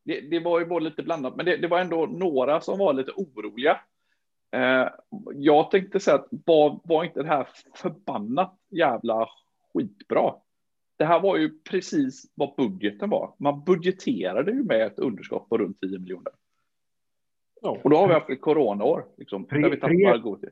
det, 0.05 0.21
det 0.21 0.41
var 0.41 0.61
ju 0.61 0.67
både 0.67 0.85
lite 0.85 1.03
blandat, 1.03 1.37
men 1.37 1.47
det, 1.47 1.57
det 1.57 1.69
var 1.69 1.81
ändå 1.81 2.07
några 2.07 2.61
som 2.61 2.79
var 2.79 2.93
lite 2.93 3.13
oroliga. 3.17 3.81
Eh, 4.53 4.89
jag 5.35 5.71
tänkte 5.71 6.01
säga 6.01 6.15
att 6.15 6.29
var, 6.31 6.81
var 6.85 7.05
inte 7.05 7.23
det 7.23 7.29
här 7.29 7.49
förbannat 7.75 8.59
jävla 8.71 9.29
skitbra? 9.75 10.35
Det 10.97 11.05
här 11.05 11.21
var 11.21 11.37
ju 11.37 11.59
precis 11.59 12.23
vad 12.35 12.55
budgeten 12.57 13.11
var. 13.11 13.35
Man 13.39 13.65
budgeterade 13.65 14.53
ju 14.53 14.65
med 14.65 14.87
ett 14.87 14.99
underskott 14.99 15.49
på 15.49 15.59
runt 15.59 15.81
10 15.81 15.99
miljoner. 15.99 16.33
Ja. 17.61 17.79
Och 17.85 17.91
då 17.91 17.97
har 17.97 18.09
vi 18.09 18.15
haft 18.15 18.31
ett 18.31 18.41
coronaår. 18.41 19.07
Liksom, 19.17 19.47
Tre- 19.47 19.63
där 19.63 19.71
vi 19.71 19.77
tappar 19.77 20.19
god 20.19 20.41
tid. 20.41 20.51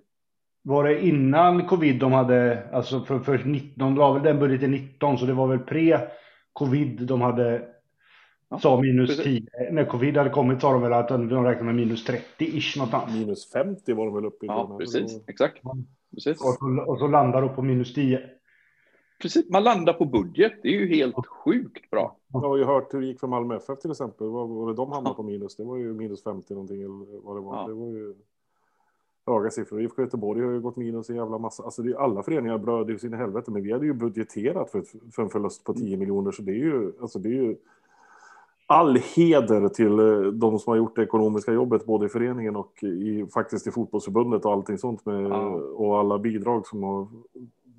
Var 0.63 0.85
det 0.85 1.07
innan 1.07 1.67
covid 1.67 2.01
de 2.01 2.13
hade, 2.13 2.69
alltså 2.73 3.01
för, 3.01 3.19
för 3.19 3.39
19, 3.39 3.79
de 3.79 3.97
la 3.97 4.13
väl 4.13 4.23
den 4.23 4.39
budgeten 4.39 4.71
19, 4.71 5.19
så 5.19 5.27
det 5.27 5.33
var 5.33 5.47
väl 5.47 5.59
pre-covid 5.59 7.07
de 7.07 7.21
hade, 7.21 7.69
Ja, 8.53 8.59
sa 8.59 8.81
minus 8.81 9.17
precis. 9.17 9.25
10. 9.25 9.73
När 9.73 9.85
covid 9.85 10.17
hade 10.17 10.31
kommit 10.31 10.61
sa 10.61 10.73
de 10.73 10.83
väl 10.83 10.93
att 10.93 11.09
de 11.09 11.29
de 11.29 11.45
räknade 11.45 11.65
med 11.65 11.75
minus 11.75 12.09
30-ish 12.09 12.79
någonstans. 12.79 13.15
Minus 13.15 13.51
50 13.53 13.93
var 13.93 14.07
de 14.07 14.15
väl 14.15 14.25
uppe 14.25 14.47
i. 14.47 14.49
Ja, 14.49 14.67
då. 14.71 14.79
precis. 14.79 15.21
Exakt. 15.27 15.63
Precis. 16.15 16.41
Och 16.41 16.55
så, 16.59 16.85
och 16.87 16.99
så 16.99 17.07
landar 17.07 17.43
de 17.43 17.55
på 17.55 17.63
minus 17.63 17.95
10. 17.95 18.21
precis. 19.23 19.51
Man 19.51 19.65
landar 19.65 19.93
på 19.93 20.05
budget. 20.05 20.53
Det 20.63 20.69
är 20.69 20.73
ju 20.73 20.95
helt 20.95 21.27
sjukt 21.27 21.91
bra. 21.91 22.17
Jag 22.33 22.41
har 22.41 22.57
ju 22.57 22.65
hört 22.65 22.95
hur 22.95 23.01
det 23.01 23.07
gick 23.07 23.21
för 23.21 23.27
Malmö 23.27 23.57
FF 23.57 23.79
till 23.79 23.91
exempel. 23.91 24.27
Vad 24.27 24.49
var 24.49 24.69
det 24.69 24.75
de 24.75 24.93
hamnade 24.93 25.17
på 25.17 25.23
minus? 25.23 25.57
Det 25.57 25.65
var 25.65 25.77
ju 25.77 25.95
minus 25.95 26.25
50 26.25 26.55
någonting 26.55 26.83
eller 26.83 27.23
vad 27.23 27.37
det 27.37 27.41
var. 27.41 27.57
Ja. 27.57 27.67
Det 27.67 27.75
var 27.75 27.87
ju 27.87 28.15
höga 29.27 29.51
siffror. 29.51 29.81
IFK 29.83 30.03
Göteborg 30.03 30.43
har 30.45 30.53
ju 30.53 30.61
gått 30.61 30.77
minus 30.77 31.11
en 31.11 31.17
jävla 31.17 31.39
massa. 31.39 31.63
Alltså 31.63 31.83
det 31.83 31.91
är, 31.91 31.97
alla 31.97 32.23
föreningar 32.23 32.59
bröd 32.59 32.89
ju 32.91 32.99
sin 32.99 33.13
helvete. 33.15 33.51
Men 33.51 33.63
vi 33.63 33.73
hade 33.73 33.87
ju 33.87 33.93
budgeterat 33.93 34.71
för, 34.71 34.83
för 35.13 35.23
en 35.23 35.29
förlust 35.31 35.65
på 35.65 35.75
10 35.75 35.97
miljoner. 35.97 36.31
Så 36.33 36.43
det 36.43 36.53
är 36.53 36.57
ju, 36.57 36.93
alltså 37.01 37.19
det 37.19 37.29
är 37.29 37.43
ju 37.43 37.57
all 38.67 38.97
heder 38.97 39.69
till 39.69 39.99
eh, 39.99 40.33
de 40.33 40.59
som 40.59 40.71
har 40.71 40.77
gjort 40.77 40.97
det 40.97 41.03
ekonomiska 41.03 41.53
jobbet 41.53 41.87
både 41.87 42.07
i 42.07 42.09
föreningen 42.09 42.57
och 42.57 42.83
i, 42.83 43.27
faktiskt 43.35 43.67
i 43.67 43.71
fotbollsförbundet 43.71 44.45
och 44.45 44.53
allting 44.53 44.79
sånt 44.79 45.07
med 45.07 45.23
Ja. 45.31 45.47
och 45.55 45.99
alla 45.99 46.19
bidrag 46.19 46.67
som 46.67 46.83
har 46.83 47.09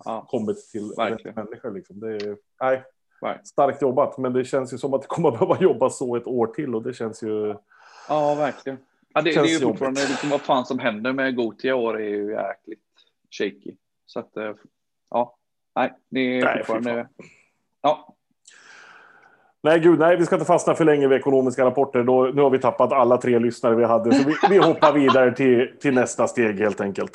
Ja. 0.05 0.25
kommit 0.29 0.69
till 0.71 0.93
människor. 1.35 1.71
Liksom. 1.71 1.99
Det 1.99 2.15
är, 2.15 2.37
nej, 2.61 2.83
Nej. 3.21 3.39
Starkt 3.43 3.81
jobbat, 3.81 4.17
men 4.17 4.33
det 4.33 4.43
känns 4.45 4.73
ju 4.73 4.77
som 4.77 4.93
att 4.93 5.01
det 5.01 5.07
kommer 5.07 5.29
att 5.29 5.33
behöva 5.39 5.61
jobba 5.61 5.89
så 5.89 6.15
ett 6.15 6.27
år 6.27 6.47
till 6.47 6.75
och 6.75 6.83
det 6.83 6.93
känns 6.93 7.23
ju... 7.23 7.55
Ja, 8.09 8.35
verkligen. 8.37 8.77
Ja, 9.13 9.21
det, 9.21 9.31
det 9.31 9.39
är 9.39 9.45
ju 9.45 9.59
fortfarande 9.59 10.01
liksom, 10.01 10.29
vad 10.29 10.41
fan 10.41 10.65
som 10.65 10.79
händer 10.79 11.13
med 11.13 11.35
Gotia 11.35 11.75
år 11.75 12.01
är 12.01 12.09
ju 12.09 12.31
jäkligt 12.31 12.79
shaky. 13.31 13.75
Så 14.05 14.19
att, 14.19 14.37
eh, 14.37 14.51
ja, 15.09 15.37
nej, 15.75 15.93
det 16.09 16.19
är 16.19 16.45
nej, 16.45 16.57
fortfarande... 16.57 17.07
Ja. 17.81 18.15
Nej, 19.61 19.79
gud, 19.79 19.99
nej, 19.99 20.17
vi 20.17 20.25
ska 20.25 20.35
inte 20.35 20.45
fastna 20.45 20.75
för 20.75 20.85
länge 20.85 21.07
vid 21.07 21.17
ekonomiska 21.17 21.65
rapporter. 21.65 22.03
Då, 22.03 22.23
nu 22.23 22.41
har 22.41 22.49
vi 22.49 22.59
tappat 22.59 22.91
alla 22.91 23.17
tre 23.17 23.39
lyssnare 23.39 23.75
vi 23.75 23.83
hade, 23.83 24.13
så 24.13 24.27
vi, 24.27 24.35
vi 24.49 24.57
hoppar 24.57 24.93
vidare 24.93 25.35
till, 25.35 25.71
till 25.81 25.93
nästa 25.93 26.27
steg 26.27 26.59
helt 26.59 26.81
enkelt. 26.81 27.11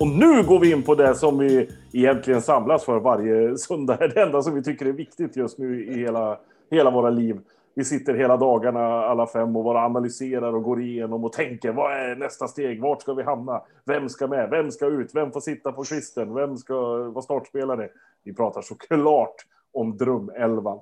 Och 0.00 0.08
nu 0.08 0.42
går 0.42 0.60
vi 0.60 0.72
in 0.72 0.82
på 0.82 0.94
det 0.94 1.14
som 1.14 1.38
vi 1.38 1.70
egentligen 1.92 2.42
samlas 2.42 2.84
för 2.84 3.00
varje 3.00 3.58
söndag. 3.58 3.96
Det 3.96 4.22
enda 4.22 4.42
som 4.42 4.54
vi 4.54 4.62
tycker 4.62 4.86
är 4.86 4.92
viktigt 4.92 5.36
just 5.36 5.58
nu 5.58 5.84
i 5.86 5.98
hela, 5.98 6.38
hela 6.70 6.90
våra 6.90 7.10
liv. 7.10 7.40
Vi 7.74 7.84
sitter 7.84 8.14
hela 8.14 8.36
dagarna 8.36 8.80
alla 8.80 9.26
fem 9.26 9.56
och 9.56 9.64
bara 9.64 9.84
analyserar 9.84 10.54
och 10.54 10.62
går 10.62 10.82
igenom 10.82 11.24
och 11.24 11.32
tänker 11.32 11.72
vad 11.72 11.92
är 11.92 12.16
nästa 12.16 12.48
steg? 12.48 12.82
Vart 12.82 13.02
ska 13.02 13.14
vi 13.14 13.22
hamna? 13.22 13.62
Vem 13.84 14.08
ska 14.08 14.26
med? 14.26 14.50
Vem 14.50 14.70
ska 14.70 14.86
ut? 14.86 15.14
Vem 15.14 15.32
får 15.32 15.40
sitta 15.40 15.72
på 15.72 15.84
kvisten? 15.84 16.34
Vem 16.34 16.56
ska 16.56 16.74
vara 16.98 17.22
startspelare? 17.22 17.88
Vi 18.22 18.34
pratar 18.34 18.62
såklart 18.62 19.34
om 19.72 19.96
drömelvan. 19.96 20.78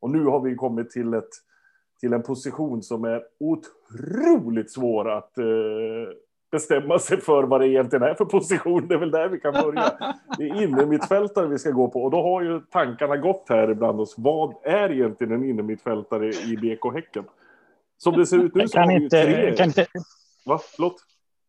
Och 0.00 0.10
nu 0.10 0.24
har 0.24 0.40
vi 0.40 0.54
kommit 0.54 0.90
till, 0.90 1.14
ett, 1.14 1.30
till 2.00 2.12
en 2.12 2.22
position 2.22 2.82
som 2.82 3.04
är 3.04 3.22
otroligt 3.40 4.72
svår 4.72 5.10
att 5.10 5.38
eh, 5.38 5.44
bestämma 6.54 6.98
sig 6.98 7.20
för 7.20 7.42
vad 7.42 7.60
det 7.60 7.68
egentligen 7.68 8.02
är 8.02 8.14
för 8.14 8.24
position. 8.24 8.88
Det 8.88 8.94
är 8.94 8.98
väl 8.98 9.10
där 9.10 9.28
vi 9.28 9.40
kan 9.40 9.52
börja. 9.52 9.92
Det 10.38 10.44
är 10.44 10.62
innermittfältare 10.62 11.46
vi 11.46 11.58
ska 11.58 11.70
gå 11.70 11.88
på 11.88 12.02
och 12.02 12.10
då 12.10 12.22
har 12.22 12.42
ju 12.42 12.60
tankarna 12.60 13.16
gått 13.16 13.46
här 13.48 13.70
ibland 13.70 14.00
oss. 14.00 14.14
Vad 14.18 14.54
är 14.62 14.92
egentligen 14.92 15.32
en 15.32 15.44
innermittfältare 15.44 16.28
i 16.28 16.56
BK 16.56 16.94
Häcken? 16.94 17.24
Som 17.96 18.16
det 18.16 18.26
ser 18.26 18.44
ut 18.44 18.54
nu 18.54 18.68
så 18.68 18.78
har 18.78 18.88
vi 18.88 18.94
inte, 18.94 19.22
tre. 19.22 19.56
Kan 19.56 19.66
inte... 19.66 19.86
Va? 20.46 20.60
Förlåt? 20.76 20.96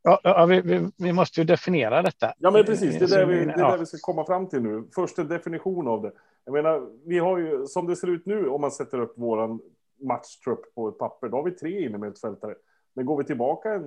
Ja, 0.04 0.20
ja 0.24 0.46
vi, 0.46 0.62
vi, 0.62 0.92
vi, 0.98 1.14
måste 1.14 1.42
ju 1.42 1.46
definiera 1.46 2.02
detta. 2.02 2.34
Ja, 2.38 2.52
men 2.52 2.64
precis. 2.64 3.00
Det 3.00 3.06
är 3.06 3.20
där 3.20 3.26
vi, 3.26 3.46
det 3.46 3.52
är 3.52 3.58
där 3.58 3.78
vi 3.78 3.86
ska 3.86 3.98
komma 4.02 4.26
fram 4.26 4.50
till 4.50 4.62
nu. 4.62 4.84
Först 4.96 5.20
en 5.20 5.28
definition 5.28 5.88
av 5.88 6.02
det. 6.02 6.12
Jag 6.46 6.54
menar, 6.54 6.88
vi 7.06 7.20
har 7.20 7.38
ju 7.38 7.66
som 7.66 7.88
det 7.88 7.96
ser 7.96 8.08
ut 8.08 8.26
nu 8.26 8.48
om 8.48 8.62
man 8.62 8.72
sätter 8.72 9.00
upp 9.00 9.14
våran 9.18 9.60
matchtrupp 10.02 10.76
på 10.76 10.88
ett 10.90 10.98
papper. 10.98 11.30
Då 11.30 11.38
har 11.38 11.44
vi 11.44 11.52
tre 11.52 11.86
innermittfältare. 11.86 12.56
Men 12.96 13.06
går 13.06 13.18
vi 13.18 13.24
tillbaka 13.24 13.74
en 13.74 13.84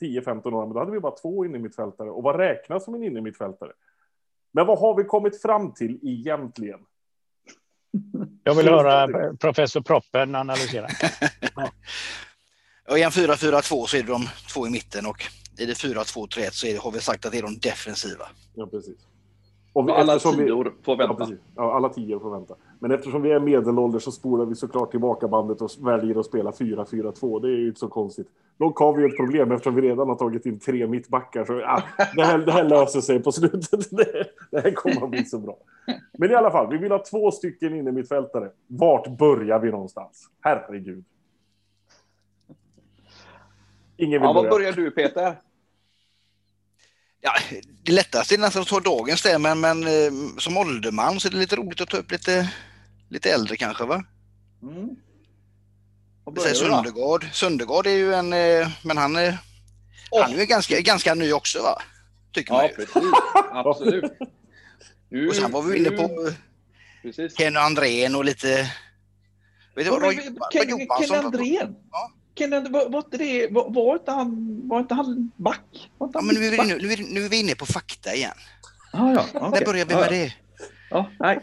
10-15 0.00 0.46
eh, 0.46 0.54
år, 0.54 0.74
då 0.74 0.78
hade 0.78 0.92
vi 0.92 1.00
bara 1.00 1.14
två 1.16 1.44
innermittfältare. 1.44 2.10
Och 2.10 2.22
vad 2.22 2.36
räknas 2.36 2.84
som 2.84 2.94
en 2.94 3.04
innermittfältare? 3.04 3.72
Men 4.52 4.66
vad 4.66 4.78
har 4.78 4.96
vi 4.96 5.04
kommit 5.04 5.42
fram 5.42 5.74
till 5.74 5.98
egentligen? 6.02 6.80
Jag 8.44 8.54
vill 8.54 8.68
höra 8.68 9.08
professor 9.36 9.80
Proppen 9.80 10.34
analysera. 10.34 10.86
ja. 11.56 11.70
Och 12.90 12.98
I 12.98 13.02
en 13.02 13.10
4-4-2 13.10 13.86
så 13.86 13.96
är 13.96 14.02
det 14.02 14.12
de 14.12 14.22
två 14.52 14.66
i 14.66 14.70
mitten 14.70 15.06
och 15.06 15.22
i 15.58 15.66
det 15.66 15.72
4-2-3-1 15.72 16.50
så 16.50 16.66
det, 16.66 16.78
har 16.78 16.90
vi 16.90 17.00
sagt 17.00 17.26
att 17.26 17.32
det 17.32 17.38
är 17.38 17.42
de 17.42 17.58
defensiva. 17.58 18.28
Ja, 18.54 18.66
precis. 18.66 19.06
Och 19.72 19.88
vi, 19.88 19.92
alla 19.92 20.18
tior 20.18 20.74
får 20.84 20.96
vänta. 20.96 21.26
Ja, 21.30 21.36
ja, 21.56 21.76
alla 21.76 21.88
tio 21.88 22.20
får 22.20 22.30
vänta. 22.30 22.54
Men 22.78 22.90
eftersom 22.90 23.22
vi 23.22 23.32
är 23.32 23.40
medelålder 23.40 23.98
så 23.98 24.12
spolar 24.12 24.44
vi 24.44 24.54
såklart 24.54 24.90
tillbaka 24.90 25.28
bandet 25.28 25.60
och 25.60 25.70
väljer 25.80 26.20
att 26.20 26.26
spela 26.26 26.50
4-4-2. 26.50 27.42
Det 27.42 27.48
är 27.48 27.56
ju 27.56 27.68
inte 27.68 27.80
så 27.80 27.88
konstigt. 27.88 28.28
Dock 28.58 28.78
har 28.78 28.92
vi 28.92 29.04
ett 29.04 29.16
problem 29.16 29.52
eftersom 29.52 29.74
vi 29.74 29.82
redan 29.82 30.08
har 30.08 30.14
tagit 30.14 30.46
in 30.46 30.58
tre 30.58 30.86
mittbackar. 30.86 31.44
Så 31.44 31.52
ja, 31.52 31.82
det, 32.16 32.24
här, 32.24 32.38
det 32.38 32.52
här 32.52 32.64
löser 32.64 33.00
sig 33.00 33.22
på 33.22 33.32
slutet. 33.32 33.90
Det, 33.90 34.24
det 34.50 34.60
här 34.60 34.70
kommer 34.70 35.04
att 35.04 35.10
bli 35.10 35.24
så 35.24 35.38
bra. 35.38 35.56
Men 36.18 36.30
i 36.30 36.34
alla 36.34 36.50
fall, 36.50 36.70
vi 36.70 36.78
vill 36.78 36.92
ha 36.92 37.04
två 37.04 37.30
stycken 37.30 37.74
inne 37.74 37.92
mittfältare. 37.92 38.50
Vart 38.66 39.18
börjar 39.18 39.58
vi 39.58 39.70
någonstans? 39.70 40.28
Herregud. 40.40 41.04
Ingen 43.96 44.20
vill 44.20 44.28
ja, 44.28 44.34
börja. 44.34 44.50
Var 44.50 44.58
börjar 44.58 44.72
du 44.72 44.90
Peter? 44.90 45.36
Ja, 47.20 47.32
det 47.82 47.92
lättaste 47.92 48.34
är 48.34 48.38
nästan 48.38 48.62
att 48.62 48.68
ta 48.68 48.80
dagens 48.80 49.22
det, 49.22 49.38
men, 49.38 49.60
men 49.60 49.86
eh, 49.86 50.12
som 50.38 50.56
ålderman 50.56 51.20
så 51.20 51.28
är 51.28 51.32
det 51.32 51.38
lite 51.38 51.56
roligt 51.56 51.80
att 51.80 51.88
ta 51.88 51.96
upp 51.96 52.10
lite, 52.10 52.52
lite 53.08 53.30
äldre 53.30 53.56
kanske 53.56 53.84
va? 53.84 54.04
Mm. 54.62 54.88
Säger 56.42 56.54
Söndergaard. 56.54 57.26
Söndergaard 57.32 57.86
är 57.86 57.90
ju 57.90 58.14
en, 58.14 58.32
eh, 58.32 58.68
men 58.82 58.96
han 58.96 59.16
är, 59.16 59.38
oh. 60.10 60.22
han 60.22 60.32
är 60.32 60.38
ju 60.38 60.46
ganska, 60.46 60.80
ganska 60.80 61.14
ny 61.14 61.32
också 61.32 61.62
va? 61.62 61.82
Tycker 62.32 62.54
ja, 62.54 62.56
man 62.56 62.68
ju. 62.68 62.74
precis. 62.74 63.12
Absolut. 63.52 64.12
Nu, 65.08 65.28
och 65.28 65.36
sen 65.36 65.52
var 65.52 65.62
vi 65.62 65.78
inne 65.78 65.90
på 65.90 66.30
precis. 67.02 67.36
Kenny 67.38 67.58
Andrén 67.58 68.14
och 68.14 68.24
lite... 68.24 68.72
Vet 69.74 69.84
du, 69.84 69.90
vad, 69.90 70.14
Ken, 70.14 70.38
Kenny 70.52 71.16
Andrén? 71.16 71.76
Ja. 71.90 72.12
Kenneth, 72.38 72.70
var, 72.70 72.88
var, 72.88 72.98
inte 72.98 73.16
det, 73.16 73.48
var, 73.50 73.70
var, 73.70 73.94
inte 73.94 74.10
han, 74.10 74.60
var 74.68 74.78
inte 74.80 74.94
han 74.94 75.30
back? 75.36 75.90
Inte 76.02 76.18
han 76.18 76.26
ja, 76.26 76.32
men 76.32 76.34
nu 76.34 76.46
är, 76.46 76.50
vi, 76.50 76.56
nu, 76.56 76.78
nu, 76.82 76.92
är, 76.92 77.14
nu 77.14 77.24
är 77.24 77.28
vi 77.28 77.40
inne 77.40 77.54
på 77.54 77.66
fakta 77.66 78.14
igen. 78.14 78.36
Ah, 78.92 79.12
ja, 79.12 79.24
okay. 79.34 79.58
Där 79.58 79.66
börjar 79.66 79.86
vi 79.86 79.94
med 79.94 80.04
ah, 80.04 80.10
det. 80.10 80.34
Ja, 80.90 81.10
nej. 81.18 81.40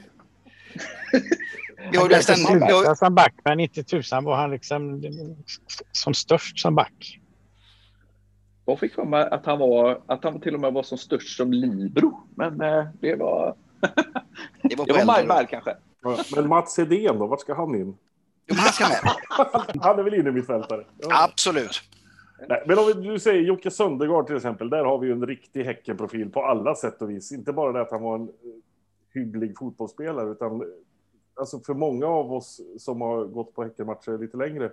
Vi 1.91 1.97
har 1.97 2.09
nästan... 2.09 2.59
Jag... 2.69 2.97
Som 2.97 3.15
back, 3.15 3.33
men 3.43 3.59
inte 3.59 3.83
tusan 3.83 4.23
var 4.23 4.35
han 4.35 4.51
liksom 4.51 5.01
som 5.91 6.13
störst 6.13 6.59
som 6.59 6.75
back. 6.75 7.19
Jag 8.65 8.79
fick 8.79 8.93
för 8.93 9.05
mig 9.05 9.27
att 9.31 9.45
han 9.45 9.59
var, 9.59 10.01
att 10.05 10.23
han 10.23 10.41
till 10.41 10.53
och 10.53 10.59
med 10.59 10.73
var 10.73 10.83
som 10.83 10.97
störst 10.97 11.37
som 11.37 11.53
libero. 11.53 12.27
Men 12.35 12.61
eh, 12.61 12.85
det 13.01 13.15
var... 13.15 13.55
det 14.61 14.75
var, 14.75 14.85
det 14.87 14.93
var 14.93 15.05
Majberg 15.05 15.47
kanske. 15.49 15.75
Men 16.35 16.47
Mats 16.47 16.77
Hedén 16.77 17.19
då, 17.19 17.27
vart 17.27 17.41
ska 17.41 17.53
han 17.53 17.75
in? 17.75 17.97
Jo, 18.47 18.55
han 18.57 18.73
ska 18.73 18.87
med. 18.87 18.99
han 19.81 19.99
är 19.99 20.03
väl 20.03 20.13
inne 20.13 20.31
mittfältare? 20.31 20.85
Ja. 20.97 21.23
Absolut. 21.23 21.81
Nej, 22.49 22.63
men 22.67 22.79
om 22.79 23.03
du 23.03 23.19
säger 23.19 23.41
Jocke 23.41 23.71
Söndergaard 23.71 24.27
till 24.27 24.35
exempel, 24.35 24.69
där 24.69 24.85
har 24.85 24.99
vi 24.99 25.07
ju 25.07 25.13
en 25.13 25.27
riktig 25.27 25.63
Häckenprofil 25.63 26.29
på 26.31 26.43
alla 26.43 26.75
sätt 26.75 27.01
och 27.01 27.09
vis. 27.09 27.31
Inte 27.31 27.53
bara 27.53 27.71
det 27.71 27.81
att 27.81 27.91
han 27.91 28.01
var 28.01 28.15
en 28.15 28.29
hygglig 29.13 29.57
fotbollsspelare, 29.57 30.31
utan 30.31 30.63
alltså 31.35 31.59
för 31.59 31.73
många 31.73 32.07
av 32.07 32.33
oss 32.33 32.61
som 32.77 33.01
har 33.01 33.25
gått 33.25 33.55
på 33.55 33.63
Häckenmatcher 33.63 34.17
lite 34.17 34.37
längre, 34.37 34.71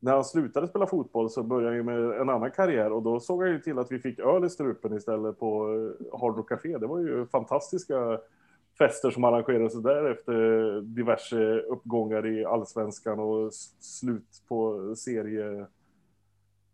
när 0.00 0.12
han 0.12 0.24
slutade 0.24 0.68
spela 0.68 0.86
fotboll 0.86 1.30
så 1.30 1.42
började 1.42 1.76
han 1.76 1.86
med 1.86 2.20
en 2.20 2.28
annan 2.28 2.50
karriär 2.50 2.92
och 2.92 3.02
då 3.02 3.20
såg 3.20 3.42
han 3.42 3.52
ju 3.52 3.60
till 3.60 3.78
att 3.78 3.92
vi 3.92 3.98
fick 3.98 4.18
öl 4.18 4.44
i 4.44 4.50
strupen 4.50 4.96
istället 4.96 5.38
på 5.38 5.66
Hard 6.12 6.36
Rock 6.36 6.48
Café. 6.48 6.78
Det 6.78 6.86
var 6.86 6.98
ju 6.98 7.26
fantastiska 7.26 8.18
fester 8.78 9.10
som 9.10 9.24
arrangerades 9.24 9.82
där 9.82 10.10
efter 10.10 10.80
diverse 10.80 11.60
uppgångar 11.60 12.26
i 12.26 12.44
allsvenskan 12.44 13.18
och 13.18 13.54
slut 13.80 14.42
på 14.48 14.94
serie. 14.96 15.66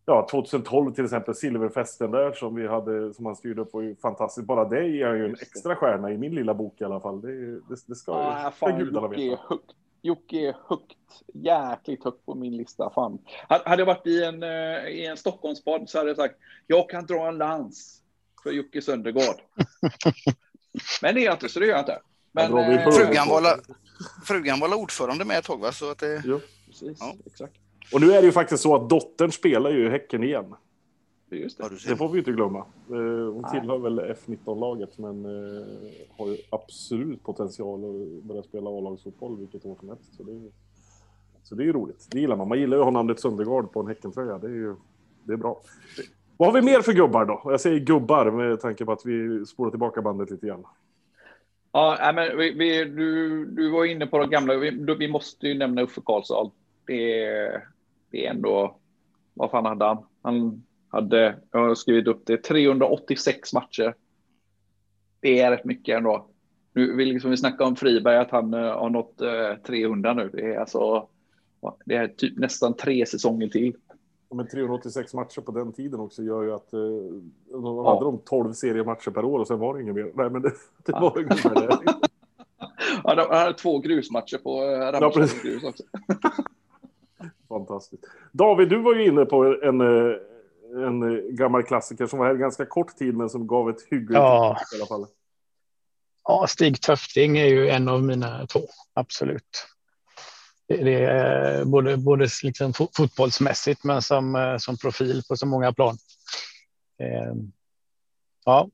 Ja, 0.07 0.29
2012 0.31 0.95
till 0.95 1.05
exempel, 1.05 1.35
silverfesten 1.35 2.11
där 2.11 2.33
som 2.33 2.55
vi 2.55 2.69
hade, 2.69 3.15
som 3.15 3.27
han 3.27 3.37
styrde 3.37 3.63
upp 3.63 3.73
var 3.73 3.83
ju 3.83 3.97
fantastiskt. 3.97 4.47
Bara 4.47 4.65
det 4.69 4.79
är 4.79 5.15
ju 5.15 5.25
en 5.25 5.35
extra 5.35 5.77
stjärna 5.77 6.13
i 6.13 6.19
min 6.19 6.35
lilla 6.35 6.55
bok 6.55 6.81
i 6.81 6.85
alla 6.85 7.01
fall. 7.01 7.21
Det, 7.21 7.53
det, 7.53 7.87
det 7.87 7.95
ska, 7.95 8.13
ah, 8.13 8.51
fan, 8.51 8.79
gudarna 8.79 9.09
veta. 9.09 9.43
Högt. 9.49 9.75
Jocke 10.03 10.37
är 10.37 10.57
högt, 10.69 11.23
jäkligt 11.35 12.05
högt 12.05 12.27
på 12.27 12.35
min 12.35 12.57
lista. 12.57 12.91
Fan. 12.91 13.19
Hade 13.49 13.83
jag 13.83 13.87
varit 13.87 14.07
i 14.07 14.25
en, 14.25 14.43
eh, 14.43 14.89
i 14.89 15.07
en 15.07 15.17
Stockholmsbad 15.17 15.89
så 15.89 15.99
hade 15.99 16.11
jag 16.11 16.17
sagt, 16.17 16.37
jag 16.67 16.91
kan 16.91 17.07
dra 17.07 17.29
en 17.29 17.39
lans 17.39 18.03
för 18.43 18.51
Jocke 18.51 18.83
Söndergaard. 18.83 19.41
Men 21.03 21.15
det 21.15 21.21
är 21.21 21.25
jag 21.25 21.35
inte, 21.35 21.49
så 21.49 21.61
det 21.61 21.67
gör 21.67 21.73
jag 21.73 21.83
inte. 21.83 22.01
Men, 22.33 22.59
eh, 22.59 22.91
frugan, 22.91 23.29
var 23.29 23.41
la, 23.41 23.57
frugan 24.25 24.61
var 24.61 24.75
ordförande 24.75 25.25
med 25.25 25.39
ett 25.39 25.45
tag, 25.45 25.61
va? 25.61 25.73
Så 25.73 25.91
att 25.91 25.99
det, 25.99 26.23
jo, 26.25 26.41
precis. 26.67 26.99
Ja. 27.01 27.15
Exakt. 27.27 27.55
Och 27.93 28.01
nu 28.01 28.13
är 28.13 28.21
det 28.21 28.27
ju 28.27 28.33
faktiskt 28.33 28.63
så 28.63 28.75
att 28.75 28.91
dottern 28.91 29.33
spelar 29.33 29.71
ju 29.71 29.91
Häcken 29.91 30.25
igen. 30.25 30.55
Just 31.31 31.59
det. 31.59 31.69
det 31.89 31.97
får 31.97 32.09
vi 32.09 32.19
inte 32.19 32.33
glömma. 32.33 32.59
Eh, 32.59 33.33
hon 33.33 33.45
tillhör 33.51 33.79
väl 33.79 34.01
F19-laget, 34.01 34.99
men 34.99 35.25
eh, 35.25 35.67
har 36.19 36.29
ju 36.29 36.37
absolut 36.51 37.23
potential 37.23 37.85
att 37.85 38.25
börja 38.25 38.43
spela 38.43 38.71
A-lagsfotboll 38.71 39.39
vilket 39.39 39.67
år 39.67 39.77
som 39.81 39.89
helst. 39.89 40.15
Så 40.17 40.23
det, 40.23 40.33
är, 40.33 40.51
så 41.43 41.55
det 41.55 41.63
är 41.63 41.65
ju 41.65 41.73
roligt. 41.73 42.09
Det 42.11 42.21
gillar 42.21 42.37
man. 42.37 42.49
Man 42.49 42.59
gillar 42.59 42.77
ju 42.77 42.81
att 42.81 42.87
ha 42.87 42.91
namnet 42.91 43.21
Söndergaard 43.21 43.73
på 43.73 43.81
en 43.81 43.87
Häckentröja. 43.87 44.39
Det 44.39 44.47
är 44.47 44.51
ju 44.51 44.77
det 45.25 45.33
är 45.33 45.37
bra. 45.37 45.61
Vad 46.41 46.49
har 46.49 46.61
vi 46.61 46.63
mer 46.63 46.83
för 46.83 46.93
gubbar 46.93 47.25
då? 47.25 47.43
Jag 47.45 47.61
säger 47.61 47.79
gubbar 47.79 48.31
med 48.31 48.61
tanke 48.61 48.85
på 48.85 48.93
att 48.93 49.07
vi 49.07 49.47
spolar 49.47 49.71
tillbaka 49.71 50.03
bandet 50.03 50.31
lite 50.31 50.47
grann. 50.47 50.65
Ja, 51.73 52.13
men 52.15 52.39
vi, 52.39 52.51
vi, 52.51 52.85
du, 52.85 53.45
du 53.47 53.71
var 53.71 53.85
inne 53.85 54.07
på 54.07 54.19
de 54.19 54.31
gamla. 54.31 54.57
Vi, 54.57 54.71
vi 54.99 55.09
måste 55.09 55.47
ju 55.47 55.59
nämna 55.59 55.83
Uffe 55.83 56.01
Karlsson. 56.05 56.51
Det, 56.87 57.27
det 58.11 58.27
är 58.27 58.31
ändå, 58.31 58.77
vad 59.35 59.51
fan 59.51 59.65
hade 59.65 59.85
han? 59.85 59.99
Han 60.23 60.63
hade, 60.89 61.37
jag 61.51 61.61
har 61.61 61.75
skrivit 61.75 62.07
upp 62.07 62.23
det, 62.27 62.37
386 62.37 63.53
matcher. 63.53 63.95
Det 65.21 65.41
är 65.41 65.51
rätt 65.51 65.65
mycket 65.65 65.97
ändå. 65.97 66.27
Nu 66.73 66.97
vi, 66.97 67.05
liksom 67.05 67.31
vi 67.31 67.37
snackade 67.37 67.65
om 67.65 67.77
Friberg, 67.77 68.17
att 68.17 68.31
han 68.31 68.55
uh, 68.55 68.73
har 68.73 68.91
nått 68.91 69.21
eh, 69.21 69.29
uh, 69.29 69.57
300 69.67 70.15
nu. 70.15 70.31
Det 70.33 70.55
är 70.55 70.61
alltså, 70.61 71.09
det 71.85 71.95
är 71.95 72.09
typ 72.09 72.39
nästan 72.39 72.77
tre 72.77 73.07
säsonger 73.07 73.49
till 73.49 73.75
men 74.35 74.49
386 74.49 75.15
matcher 75.15 75.41
på 75.41 75.53
den 75.53 75.73
tiden 75.73 76.01
också 76.01 76.23
gör 76.23 76.43
ju 76.43 76.55
att 76.55 76.73
eh, 76.73 76.81
de 77.51 77.65
ja. 77.65 77.95
hade 77.95 78.05
de 78.05 78.19
12 78.19 78.53
seriematcher 78.53 79.11
per 79.11 79.25
år 79.25 79.39
och 79.39 79.47
sen 79.47 79.59
var 79.59 79.75
det 79.75 79.83
inget 79.83 79.95
mer. 79.95 80.13
Nej, 80.15 80.31
men 80.31 80.43
det, 80.43 80.53
det 80.85 80.93
var 80.93 81.19
ungefär 81.19 81.55
det. 81.55 81.79
ja, 83.05 83.15
de 83.15 83.37
hade 83.37 83.55
två 83.55 83.79
grusmatcher 83.79 84.39
på 84.39 84.63
eh, 84.63 85.01
ja, 85.01 85.13
grus 85.43 85.65
också. 85.65 85.83
Fantastiskt. 87.49 88.05
David, 88.33 88.69
du 88.69 88.83
var 88.83 88.95
ju 88.95 89.07
inne 89.07 89.25
på 89.25 89.45
en, 89.63 89.81
eh, 89.81 90.17
en 90.87 91.37
gammal 91.37 91.63
klassiker 91.63 92.07
som 92.07 92.19
var 92.19 92.27
här 92.27 92.35
ganska 92.35 92.67
kort 92.67 92.97
tid 92.97 93.17
men 93.17 93.31
som 93.31 93.47
gav 93.47 93.71
ett 93.71 93.83
hyggligt 93.91 94.13
ja. 94.13 94.57
i 94.75 94.77
alla 94.77 94.87
fall. 94.87 95.07
Ja, 96.25 96.47
Stig 96.49 96.83
Töfting 96.83 97.39
är 97.39 97.47
ju 97.47 97.69
en 97.69 97.89
av 97.89 98.03
mina 98.03 98.47
två, 98.47 98.61
absolut. 98.95 99.67
Det 100.79 101.05
är 101.05 101.65
både, 101.65 101.97
både 101.97 102.29
liksom 102.43 102.73
fotbollsmässigt 102.73 103.85
men 103.85 104.03
som, 104.03 104.35
eh, 104.35 104.57
som 104.57 104.77
profil 104.77 105.23
på 105.29 105.37
så 105.37 105.47
många 105.47 105.73
plan. 105.73 105.97
Eh, 107.03 107.35
ja, 108.45 108.69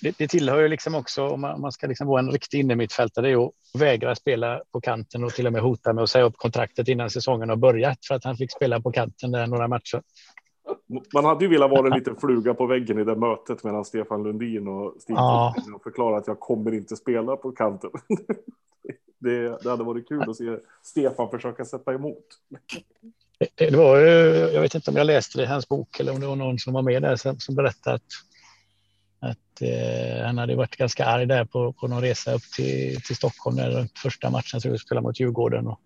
det, 0.00 0.18
det 0.18 0.28
tillhör 0.28 0.60
ju 0.60 0.68
liksom 0.68 0.94
också 0.94 1.28
om 1.28 1.40
man, 1.40 1.60
man 1.60 1.72
ska 1.72 1.86
liksom 1.86 2.06
vara 2.06 2.20
en 2.20 2.30
riktig 2.30 2.60
innermittfältare, 2.60 3.30
är 3.30 3.46
att 3.46 3.52
vägra 3.78 4.14
spela 4.14 4.60
på 4.72 4.80
kanten 4.80 5.24
och 5.24 5.32
till 5.32 5.46
och 5.46 5.52
med 5.52 5.62
hota 5.62 5.92
med 5.92 6.04
att 6.04 6.10
säga 6.10 6.24
upp 6.24 6.36
kontraktet 6.36 6.88
innan 6.88 7.10
säsongen 7.10 7.48
har 7.48 7.56
börjat 7.56 7.98
för 8.08 8.14
att 8.14 8.24
han 8.24 8.36
fick 8.36 8.52
spela 8.52 8.80
på 8.80 8.92
kanten 8.92 9.32
där 9.32 9.46
några 9.46 9.68
matcher. 9.68 10.02
Man 11.14 11.24
hade 11.24 11.44
ju 11.44 11.50
velat 11.50 11.70
vara 11.70 11.86
en 11.86 11.98
liten 11.98 12.16
fluga 12.16 12.54
på 12.54 12.66
väggen 12.66 12.98
i 12.98 13.04
det 13.04 13.16
mötet 13.16 13.64
mellan 13.64 13.84
Stefan 13.84 14.22
Lundin 14.22 14.68
och 14.68 14.94
Stig 14.98 15.16
ja. 15.16 15.54
och 15.74 15.82
förklara 15.82 16.16
att 16.16 16.26
jag 16.26 16.40
kommer 16.40 16.74
inte 16.74 16.96
spela 16.96 17.36
på 17.36 17.52
kanten. 17.52 17.90
Det, 19.18 19.58
det 19.62 19.70
hade 19.70 19.84
varit 19.84 20.08
kul 20.08 20.30
att 20.30 20.36
se 20.36 20.58
Stefan 20.82 21.30
försöka 21.30 21.64
sätta 21.64 21.94
emot. 21.94 22.24
Det, 23.54 23.76
var, 23.76 23.98
jag 23.98 24.60
vet 24.60 24.74
inte 24.74 24.90
om 24.90 24.96
jag 24.96 25.06
läste 25.06 25.38
det 25.38 25.44
i 25.44 25.46
hans 25.46 25.68
bok 25.68 26.00
eller 26.00 26.12
om 26.12 26.20
det 26.20 26.26
var 26.26 26.36
någon 26.36 26.58
som 26.58 26.72
var 26.72 26.82
med 26.82 27.02
där 27.02 27.16
som, 27.16 27.40
som 27.40 27.54
berättade 27.54 27.96
att, 27.96 28.02
att 29.20 29.62
eh, 29.62 30.26
han 30.26 30.38
hade 30.38 30.56
varit 30.56 30.76
ganska 30.76 31.04
arg 31.04 31.26
där 31.26 31.44
på, 31.44 31.72
på 31.72 31.88
någon 31.88 32.00
resa 32.00 32.34
upp 32.34 32.42
till, 32.56 33.02
till 33.02 33.16
Stockholm 33.16 33.56
där 33.56 33.88
första 34.02 34.30
matchen 34.30 34.60
skulle 34.60 34.78
spela 34.78 35.00
mot 35.00 35.20
Djurgården. 35.20 35.66
Och, 35.66 35.80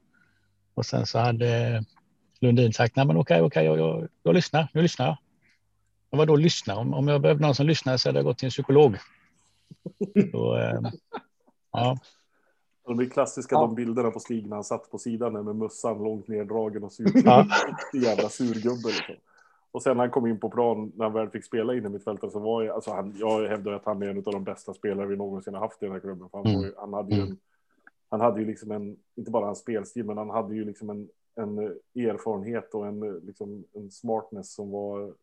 och 0.74 0.86
sen 0.86 1.06
så 1.06 1.18
hade 1.18 1.84
Lundin 2.40 2.72
sagt, 2.72 2.96
nej 2.96 3.06
men 3.06 3.16
okej, 3.16 3.42
okej, 3.42 3.64
jag, 3.64 3.78
jag, 3.78 4.08
jag 4.22 4.34
lyssnar, 4.34 4.68
nu 4.74 4.82
lyssnar 4.82 5.06
jag. 5.06 5.16
Och 6.10 6.18
vad 6.18 6.28
då 6.28 6.36
lyssna? 6.36 6.76
Om, 6.76 6.94
om 6.94 7.08
jag 7.08 7.20
behövde 7.20 7.42
någon 7.42 7.54
som 7.54 7.66
lyssnar 7.66 7.96
så 7.96 8.08
hade 8.08 8.18
jag 8.18 8.24
gått 8.24 8.38
till 8.38 8.46
en 8.46 8.50
psykolog. 8.50 8.96
Så, 10.32 10.56
eh, 10.56 10.80
ja. 11.72 11.98
De 12.88 12.98
är 12.98 13.04
klassiska 13.04 13.54
ja. 13.54 13.60
de 13.60 13.74
bilderna 13.74 14.10
på 14.10 14.20
Stig 14.20 14.46
när 14.46 14.56
han 14.56 14.64
satt 14.64 14.90
på 14.90 14.98
sidan 14.98 15.32
med 15.32 15.56
mössan 15.56 16.04
långt 16.04 16.28
neddragen 16.28 16.84
och 16.84 16.92
sur. 16.92 17.12
Ja. 17.24 17.46
jävla 17.92 18.28
surgubbe. 18.28 18.88
Liksom. 18.88 19.14
Och 19.70 19.82
sen 19.82 19.96
när 19.96 20.04
han 20.04 20.10
kom 20.10 20.26
in 20.26 20.40
på 20.40 20.50
plan, 20.50 20.92
när 20.96 21.04
han 21.04 21.14
väl 21.14 21.30
fick 21.30 21.44
spela 21.44 21.74
in 21.74 21.86
i 21.86 21.88
mittfältet 21.88 22.32
så 22.32 22.38
var 22.38 22.62
jag, 22.62 22.74
alltså 22.74 22.90
han, 22.90 23.14
jag 23.16 23.48
hävdar 23.48 23.72
att 23.72 23.84
han 23.84 24.02
är 24.02 24.08
en 24.08 24.16
av 24.16 24.32
de 24.32 24.44
bästa 24.44 24.74
spelare 24.74 25.06
vi 25.06 25.16
någonsin 25.16 25.54
har 25.54 25.60
haft 25.60 25.82
i 25.82 25.86
den 25.86 25.92
här 25.92 26.00
klubben. 26.00 26.28
För 26.28 26.38
han, 26.38 26.46
mm. 26.46 26.60
ju, 26.60 26.74
han 26.76 26.92
hade 26.92 27.14
ju 27.14 27.22
en, 27.22 27.38
han 28.08 28.20
hade 28.20 28.40
ju 28.40 28.46
liksom 28.46 28.70
en, 28.70 28.96
inte 29.16 29.30
bara 29.30 29.48
en 29.48 29.56
spelstil, 29.56 30.04
men 30.04 30.18
han 30.18 30.30
hade 30.30 30.54
ju 30.54 30.64
liksom 30.64 30.90
en, 30.90 31.08
en 31.34 31.58
erfarenhet 31.94 32.74
och 32.74 32.86
en, 32.86 33.00
liksom, 33.18 33.64
en 33.72 33.90
smartness 33.90 34.54
som 34.54 34.70
var 34.70 35.14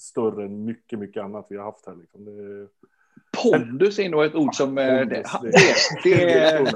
större 0.00 0.44
än 0.44 0.64
mycket, 0.64 0.98
mycket 0.98 1.22
annat 1.22 1.46
vi 1.48 1.56
har 1.56 1.64
haft 1.64 1.86
här. 1.86 1.94
Liksom. 1.94 2.24
Det, 2.24 2.68
Pondus 3.42 3.98
är 3.98 4.08
nog 4.08 4.24
ett 4.24 4.34
ord 4.34 4.54
som... 4.54 4.78
Eh, 4.78 5.06
Pondus, 5.06 5.88
det, 6.04 6.72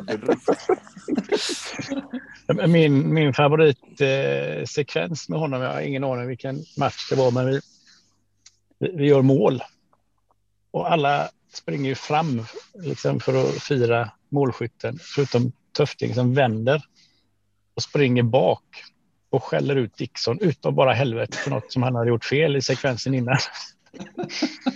det, 2.47 2.67
min, 2.69 3.15
min 3.15 3.35
favoritsekvens 3.35 5.29
med 5.29 5.39
honom, 5.39 5.63
jag 5.63 5.73
har 5.73 5.81
ingen 5.81 6.05
aning 6.05 6.27
vilken 6.27 6.65
match 6.77 7.09
det 7.11 7.17
var, 7.17 7.31
men 7.31 7.47
vi, 7.47 7.61
vi 8.79 9.07
gör 9.07 9.23
mål. 9.23 9.63
Och 10.71 10.93
alla 10.93 11.29
springer 11.53 11.89
ju 11.89 11.95
fram 11.95 12.43
liksom, 12.75 13.21
för 13.21 13.49
att 13.49 13.63
fira 13.63 14.11
målskytten, 14.29 14.99
förutom 15.03 15.53
Töfting 15.77 16.15
som 16.15 16.35
vänder 16.35 16.83
och 17.75 17.83
springer 17.83 18.23
bak 18.23 18.65
och 19.31 19.45
skäller 19.45 19.77
ut 19.77 19.97
Dixon 19.97 20.41
utan 20.41 20.75
bara 20.75 20.93
helvete 20.93 21.37
för 21.37 21.51
något 21.51 21.73
som 21.73 21.83
han 21.83 21.95
hade 21.95 22.09
gjort 22.09 22.25
fel 22.25 22.57
i 22.57 22.63
sekvensen 22.63 23.15
innan. 23.15 23.39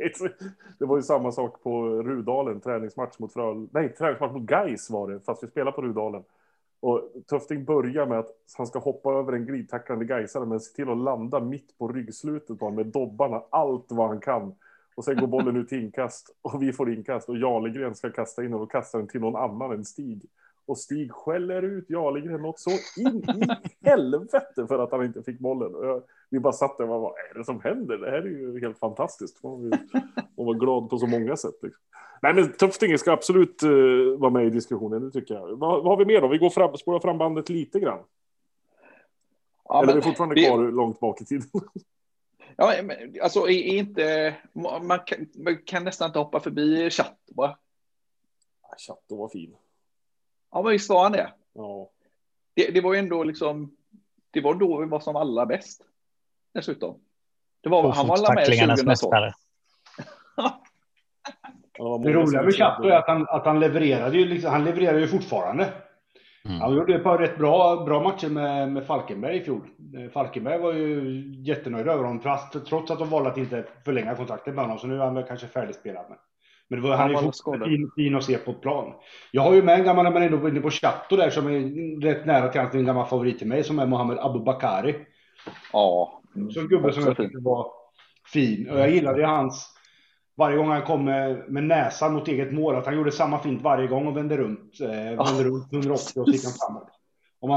det 0.78 0.84
var 0.84 0.96
ju 0.96 1.02
samma 1.02 1.32
sak 1.32 1.62
på 1.62 2.02
Rudalen, 2.02 2.60
träningsmatch 2.60 3.18
mot 3.18 3.32
Fröl... 3.32 3.68
Nej, 3.70 3.94
träningsmatch 3.94 4.32
mot 4.32 4.50
Geis 4.50 4.90
var 4.90 5.10
det, 5.10 5.20
fast 5.20 5.42
vi 5.42 5.48
spelade 5.48 5.74
på 5.74 5.82
Rudalen. 5.82 6.22
Och 6.80 7.12
Töfting 7.30 7.64
börjar 7.64 8.06
med 8.06 8.18
att 8.18 8.30
han 8.56 8.66
ska 8.66 8.78
hoppa 8.78 9.12
över 9.12 9.32
en 9.32 9.46
glidtacklande 9.46 10.04
Gaisare, 10.04 10.46
men 10.46 10.60
se 10.60 10.74
till 10.74 10.90
att 10.90 10.98
landa 10.98 11.40
mitt 11.40 11.78
på 11.78 11.88
ryggslutet 11.88 12.58
på 12.58 12.70
med 12.70 12.86
dobbarna, 12.86 13.42
allt 13.50 13.86
vad 13.88 14.08
han 14.08 14.20
kan. 14.20 14.54
Och 14.94 15.04
sen 15.04 15.16
går 15.16 15.26
bollen 15.26 15.56
ut 15.56 15.68
till 15.68 15.84
inkast 15.84 16.36
och 16.42 16.62
vi 16.62 16.72
får 16.72 16.92
inkast 16.92 17.28
och 17.28 17.36
Jarlegren 17.36 17.94
ska 17.94 18.10
kasta 18.10 18.44
in 18.44 18.54
och 18.54 18.60
då 18.60 18.66
kastar 18.66 18.98
den 18.98 19.08
till 19.08 19.20
någon 19.20 19.36
annan 19.36 19.72
än 19.72 19.84
Stig. 19.84 20.22
Och 20.66 20.78
Stig 20.78 21.12
skäller 21.12 21.62
ut 21.62 21.90
Jarlegren 21.90 22.42
något 22.42 22.60
så 22.60 22.70
in 22.96 23.16
i 23.16 23.48
helvete 23.88 24.66
för 24.68 24.78
att 24.78 24.92
han 24.92 25.04
inte 25.04 25.22
fick 25.22 25.38
bollen. 25.38 25.74
Och 25.74 25.86
jag, 25.86 26.02
vi 26.30 26.40
bara 26.40 26.52
satt 26.52 26.78
där 26.78 26.84
och 26.84 26.88
bara, 26.88 26.98
vad 26.98 27.12
är 27.12 27.38
det 27.38 27.44
som 27.44 27.60
händer? 27.60 27.98
Det 27.98 28.10
här 28.10 28.18
är 28.18 28.26
ju 28.26 28.60
helt 28.60 28.78
fantastiskt. 28.78 29.42
Man 29.42 29.70
var 30.36 30.54
glad 30.54 30.90
på 30.90 30.98
så 30.98 31.06
många 31.06 31.36
sätt. 31.36 31.54
Liksom. 31.62 31.82
Nej, 32.22 32.34
men 32.34 32.52
Tuftinge 32.52 32.98
ska 32.98 33.12
absolut 33.12 33.62
uh, 33.62 34.18
vara 34.18 34.30
med 34.30 34.46
i 34.46 34.50
diskussionen, 34.50 35.02
det 35.02 35.10
tycker 35.10 35.34
jag. 35.34 35.46
Vad, 35.46 35.58
vad 35.58 35.84
har 35.84 35.96
vi 35.96 36.04
mer 36.04 36.20
då? 36.20 36.28
Vi 36.28 36.38
går 36.38 36.50
fram, 36.50 36.76
spårar 36.76 37.00
fram 37.00 37.18
bandet 37.18 37.48
lite 37.48 37.80
grann. 37.80 38.04
Ja, 39.64 39.82
Eller 39.82 39.92
är 39.92 39.96
vi 39.96 40.02
fortfarande 40.02 40.34
vi... 40.34 40.46
kvar 40.46 40.58
långt 40.58 41.00
bak 41.00 41.20
i 41.20 41.24
tiden? 41.24 41.48
Ja, 42.56 42.82
men, 42.82 43.16
alltså 43.22 43.48
inte, 43.48 44.36
man 44.82 44.98
kan, 45.06 45.26
man 45.34 45.58
kan 45.64 45.84
nästan 45.84 46.06
inte 46.06 46.18
hoppa 46.18 46.40
förbi 46.40 46.90
Chatto, 46.90 47.34
va? 47.36 47.58
Ja, 48.62 48.74
Chatto 48.78 49.16
var 49.16 49.28
fin. 49.28 49.56
Ja, 50.50 50.62
men 50.62 50.72
visst 50.72 50.90
var 50.90 51.02
han 51.02 51.12
det? 51.12 51.32
Ja. 51.52 51.90
Det, 52.54 52.70
det 52.70 52.80
var 52.80 52.92
ju 52.92 52.98
ändå 52.98 53.24
liksom, 53.24 53.76
det 54.30 54.40
var 54.40 54.54
då 54.54 54.80
vi 54.80 54.86
var 54.86 55.00
som 55.00 55.16
allra 55.16 55.46
bäst 55.46 55.84
dessutom. 56.54 56.98
Det 57.62 57.68
var, 57.68 57.92
han 57.92 58.06
var 58.06 58.16
alla 58.16 58.34
med 58.34 58.46
2012. 58.46 58.86
Mästare. 58.86 59.32
det 62.04 62.12
roliga 62.12 62.42
med 62.42 62.54
Chato 62.54 62.88
är 62.88 62.96
att 62.96 63.08
han, 63.08 63.26
att 63.28 63.46
han 63.46 63.60
levererade 63.60 64.18
ju, 64.18 64.24
liksom, 64.24 64.50
han 64.50 64.64
levererar 64.64 64.98
ju 64.98 65.06
fortfarande. 65.06 65.68
Mm. 66.44 66.60
Han 66.60 66.74
gjorde 66.74 66.94
ett 66.94 67.02
par 67.02 67.18
rätt 67.18 67.38
bra, 67.38 67.84
bra 67.84 68.02
matcher 68.02 68.28
med, 68.28 68.72
med 68.72 68.86
Falkenberg 68.86 69.36
i 69.36 69.40
fjol. 69.40 69.60
Falkenberg 70.12 70.58
var 70.58 70.72
ju 70.72 71.22
jättenöjd 71.46 71.88
över 71.88 72.04
honom, 72.04 72.20
trots, 72.20 72.68
trots 72.68 72.90
att 72.90 72.98
de 72.98 73.10
valde 73.10 73.30
att 73.30 73.38
inte 73.38 73.64
förlänga 73.84 74.14
kontraktet 74.14 74.54
med 74.54 74.64
honom. 74.64 74.78
Så 74.78 74.86
nu 74.86 74.94
är 74.94 75.04
han 75.04 75.14
väl 75.14 75.24
kanske 75.24 75.46
färdigspelad. 75.46 76.04
Med. 76.08 76.18
Men 76.68 76.82
det 76.82 76.88
var, 76.88 76.96
han 76.96 77.10
är 77.10 77.16
fortfarande 77.16 77.66
fin, 77.66 77.90
fin 77.96 78.16
att 78.16 78.24
se 78.24 78.38
på 78.38 78.52
plan. 78.52 78.92
Jag 79.30 79.42
har 79.42 79.54
ju 79.54 79.62
med 79.62 79.78
en 79.78 79.84
gammal, 79.84 80.04
när 80.04 80.10
man 80.10 80.22
är 80.22 80.48
inne 80.48 80.60
på 80.60 80.70
Chato 80.70 81.16
där, 81.16 81.30
som 81.30 81.46
är 81.46 82.00
rätt 82.02 82.26
nära 82.26 82.66
till 82.68 82.80
en 82.80 82.86
gammal 82.86 83.06
favorit 83.06 83.38
till 83.38 83.48
mig, 83.48 83.64
som 83.64 83.78
är 83.78 83.86
Mohammed 83.86 84.18
Abubakari. 84.18 84.96
Ja, 85.72 86.19
så 86.52 86.60
en 86.60 86.68
gubbe 86.68 86.92
som 86.92 87.02
jag 87.02 87.16
tyckte 87.16 87.38
var 87.38 87.72
fin. 88.32 88.70
Och 88.70 88.80
jag 88.80 88.90
gillade 88.90 89.26
hans, 89.26 89.68
varje 90.36 90.56
gång 90.56 90.68
han 90.68 90.82
kom 90.82 91.04
med, 91.04 91.44
med 91.48 91.64
näsan 91.64 92.14
mot 92.14 92.28
eget 92.28 92.52
mål, 92.52 92.76
att 92.76 92.86
han 92.86 92.96
gjorde 92.96 93.12
samma 93.12 93.38
fint 93.38 93.62
varje 93.62 93.86
gång 93.88 94.06
och 94.06 94.16
vände 94.16 94.36
runt. 94.36 94.80
Eh, 94.80 95.24
vände 95.24 95.44
runt 95.44 95.72
180 95.72 96.20
och 96.20 96.26
så 96.26 96.32
gick 96.32 96.44
han 96.44 96.52
framåt. 96.52 96.88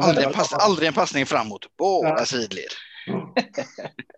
Aldrig, 0.04 0.34
pass, 0.34 0.54
aldrig 0.54 0.88
en 0.88 0.94
passning 0.94 1.26
framåt, 1.26 1.68
båda 1.78 2.10
ja. 2.10 2.26
sidled. 2.26 2.64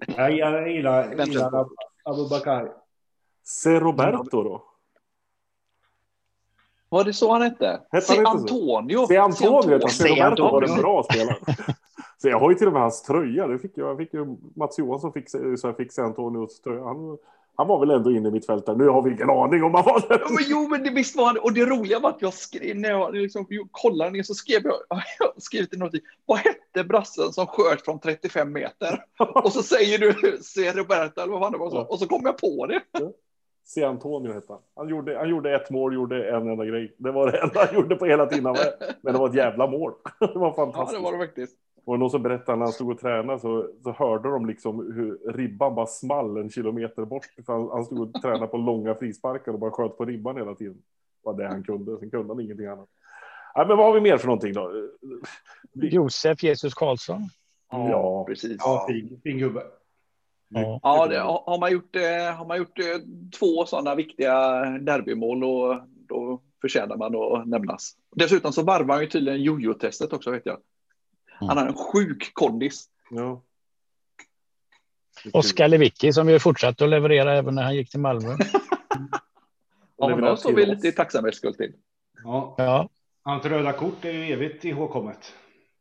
jag 0.07 0.31
gillar, 0.31 0.67
gillar, 0.67 1.25
gillar 1.25 1.65
Abubakar. 2.03 2.71
Se 3.43 3.79
Roberto 3.79 4.43
då? 4.43 4.63
Var 6.89 7.03
det 7.03 7.13
så 7.13 7.31
han 7.33 7.41
hette? 7.41 7.81
hette 7.91 8.05
Se 8.05 8.23
Antonio. 8.25 9.07
Se 9.07 9.17
Antonio. 9.17 9.87
Se 9.87 10.07
Roberto 10.07 10.43
var 10.43 10.61
en 10.61 10.75
bra 10.77 11.03
spelare. 11.03 11.37
Så 12.17 12.30
jag 12.30 12.39
har 12.39 12.49
ju 12.49 12.56
till 12.56 12.67
och 12.67 12.73
med 12.73 12.82
hans 12.82 13.04
tröja. 13.04 13.47
Det 13.47 13.60
fick 13.60 13.71
jag, 13.75 13.89
jag 13.89 13.97
fick 13.97 14.13
ju 14.13 14.38
Mats 14.56 14.80
Johansson 14.80 15.13
fick, 15.13 15.30
så 15.30 15.38
jag 15.63 15.78
fick 15.78 15.99
Antonios 15.99 16.62
tröja. 16.62 16.84
Han, 16.84 17.17
han 17.58 17.67
var 17.67 17.80
väl 17.80 17.91
ändå 17.91 18.12
inne 18.12 18.30
i 18.30 18.32
mitt 18.32 18.45
fält 18.45 18.65
där. 18.65 18.75
Nu 18.75 18.88
har 18.88 19.01
vi 19.01 19.12
ingen 19.12 19.30
aning 19.30 19.63
om 19.63 19.73
han 19.73 19.84
var 19.86 20.08
där. 20.10 20.19
Ja, 20.19 20.30
men 20.30 20.43
jo, 20.47 20.67
men 20.67 20.84
det 20.84 20.89
visst 20.89 21.15
var 21.15 21.25
han. 21.25 21.38
Och 21.38 21.54
det 21.54 21.65
roliga 21.65 21.99
var 21.99 22.10
att 22.10 22.21
jag 22.21 22.34
skrev, 22.34 22.75
när 22.75 22.89
jag 22.89 23.13
liksom 23.15 23.45
kollade 23.71 24.12
ner 24.12 24.23
så 24.23 24.34
skrev 24.34 24.62
jag, 24.63 24.75
jag 25.19 25.43
skrev 25.43 25.65
till 25.65 25.80
något. 25.80 25.93
Vad 26.25 26.38
hette 26.38 26.84
brassen 26.84 27.34
som 27.34 27.47
sköt 27.47 27.86
från 27.86 27.99
35 27.99 28.54
meter? 28.54 29.06
och 29.43 29.54
så 29.54 29.63
säger 29.63 29.99
du, 29.99 30.38
se 30.41 30.71
Roberta 30.71 31.23
eller 31.23 31.32
vad 31.34 31.41
fan 31.41 31.51
det 31.51 31.58
var 31.58 31.69
så. 31.69 31.82
Och 31.82 31.99
så 31.99 32.08
kom 32.08 32.21
jag 32.25 32.38
på 32.38 32.65
det. 32.67 32.82
Se 33.65 33.84
Antonio 33.84 34.34
hette 34.34 34.54
han. 34.54 34.62
Han 34.75 34.89
gjorde, 34.89 35.17
han 35.17 35.30
gjorde 35.30 35.56
ett 35.56 35.69
mål, 35.69 35.93
gjorde 35.93 36.30
en 36.30 36.49
enda 36.49 36.65
grej. 36.65 36.95
Det 36.97 37.12
var 37.12 37.32
det 37.32 37.38
enda 37.38 37.65
han 37.65 37.75
gjorde 37.75 37.95
på 37.95 38.06
hela 38.06 38.25
tiden. 38.25 38.56
Men 39.01 39.13
det 39.13 39.19
var 39.19 39.30
ett 39.30 39.36
jävla 39.36 39.67
mål. 39.67 39.93
Det 40.19 40.39
var 40.39 40.54
fantastiskt. 40.54 40.93
Ja, 40.93 40.97
det 40.99 41.04
var 41.04 41.19
det 41.19 41.28
faktiskt. 41.28 41.58
Och 41.86 42.00
någon 42.00 42.10
som 42.10 42.24
berättade 42.24 42.58
när 42.58 42.65
han 42.65 42.74
stod 42.74 42.91
och 42.91 43.00
tränade 43.00 43.39
så, 43.39 43.69
så 43.84 43.91
hörde 43.91 44.30
de 44.30 44.45
liksom 44.45 44.93
hur 44.93 45.34
ribban 45.34 45.76
bara 45.76 45.88
small 45.88 46.38
en 46.38 46.50
kilometer 46.50 47.06
bort. 47.06 47.26
För 47.45 47.54
han, 47.54 47.69
han 47.69 47.86
stod 47.86 48.00
och 48.00 48.21
tränade 48.21 48.48
på 48.48 48.58
långa 48.58 48.95
frisparkar 48.95 49.52
och 49.52 49.60
bara 49.60 49.71
sköt 49.71 49.98
på 49.98 50.06
ribban 50.06 50.38
hela 50.38 50.56
tiden. 50.56 50.74
Det 50.74 50.82
var 51.24 51.34
det 51.34 51.48
han 51.48 51.63
kunde. 51.63 51.98
Sen 52.00 52.10
kunde 52.10 52.34
han 52.34 52.41
ingenting 52.41 52.65
annat. 52.65 52.89
Ja, 53.54 53.65
men 53.67 53.78
vad 53.78 53.86
har 53.86 53.93
vi 53.93 54.02
mer 54.02 54.17
för 54.17 54.28
någonting 54.28 54.54
då? 54.54 54.71
Josef 55.74 56.43
Jesus 56.43 56.74
Karlsson. 56.74 57.30
Ja, 57.71 58.26
precis. 58.28 58.58
Ja, 58.60 58.86
fin, 58.89 59.19
fin 59.24 59.38
gubbe. 59.38 59.63
Ja, 60.50 60.80
ja 60.84 61.08
det, 61.08 61.19
har, 61.19 61.60
man 61.60 61.71
gjort, 61.71 61.95
har 62.38 62.48
man 62.48 62.58
gjort 62.58 62.80
två 63.39 63.65
sådana 63.65 63.95
viktiga 63.95 64.65
derbymål 64.65 65.43
och 65.43 65.76
då 66.08 66.41
förtjänar 66.62 66.98
man 66.98 67.15
att 67.15 67.48
nämnas. 67.48 67.91
Dessutom 68.15 68.52
så 68.52 68.63
varvar 68.63 68.95
han 68.95 69.04
ju 69.04 69.10
tydligen 69.10 69.41
jojo-testet 69.41 70.13
också 70.13 70.32
vet 70.32 70.45
jag. 70.45 70.58
Han 71.39 71.58
har 71.58 71.67
en 71.67 71.76
sjuk 71.76 72.34
kondis. 72.34 72.86
Ja. 73.10 73.41
Oskar 75.34 75.67
Lewicki 75.67 76.13
som 76.13 76.30
ju 76.30 76.39
fortsatte 76.39 76.84
att 76.84 76.89
leverera 76.89 77.34
även 77.34 77.56
när 77.56 77.63
han 77.63 77.76
gick 77.76 77.91
till 77.91 78.00
Malmö. 78.00 78.30
ja, 79.98 80.12
honom 80.12 80.38
står 80.38 80.54
vi 80.54 80.65
lite 80.65 80.88
i 80.88 80.91
tacksamhetsskuld 80.91 81.58
till. 81.58 81.74
Ja. 82.24 82.56
ja. 82.58 82.89
Hans 83.24 83.45
röda 83.45 83.74
kort 83.74 84.06
är 84.06 84.12
ju 84.12 84.34
evigt 84.34 84.65
ihågkommet. 84.65 85.34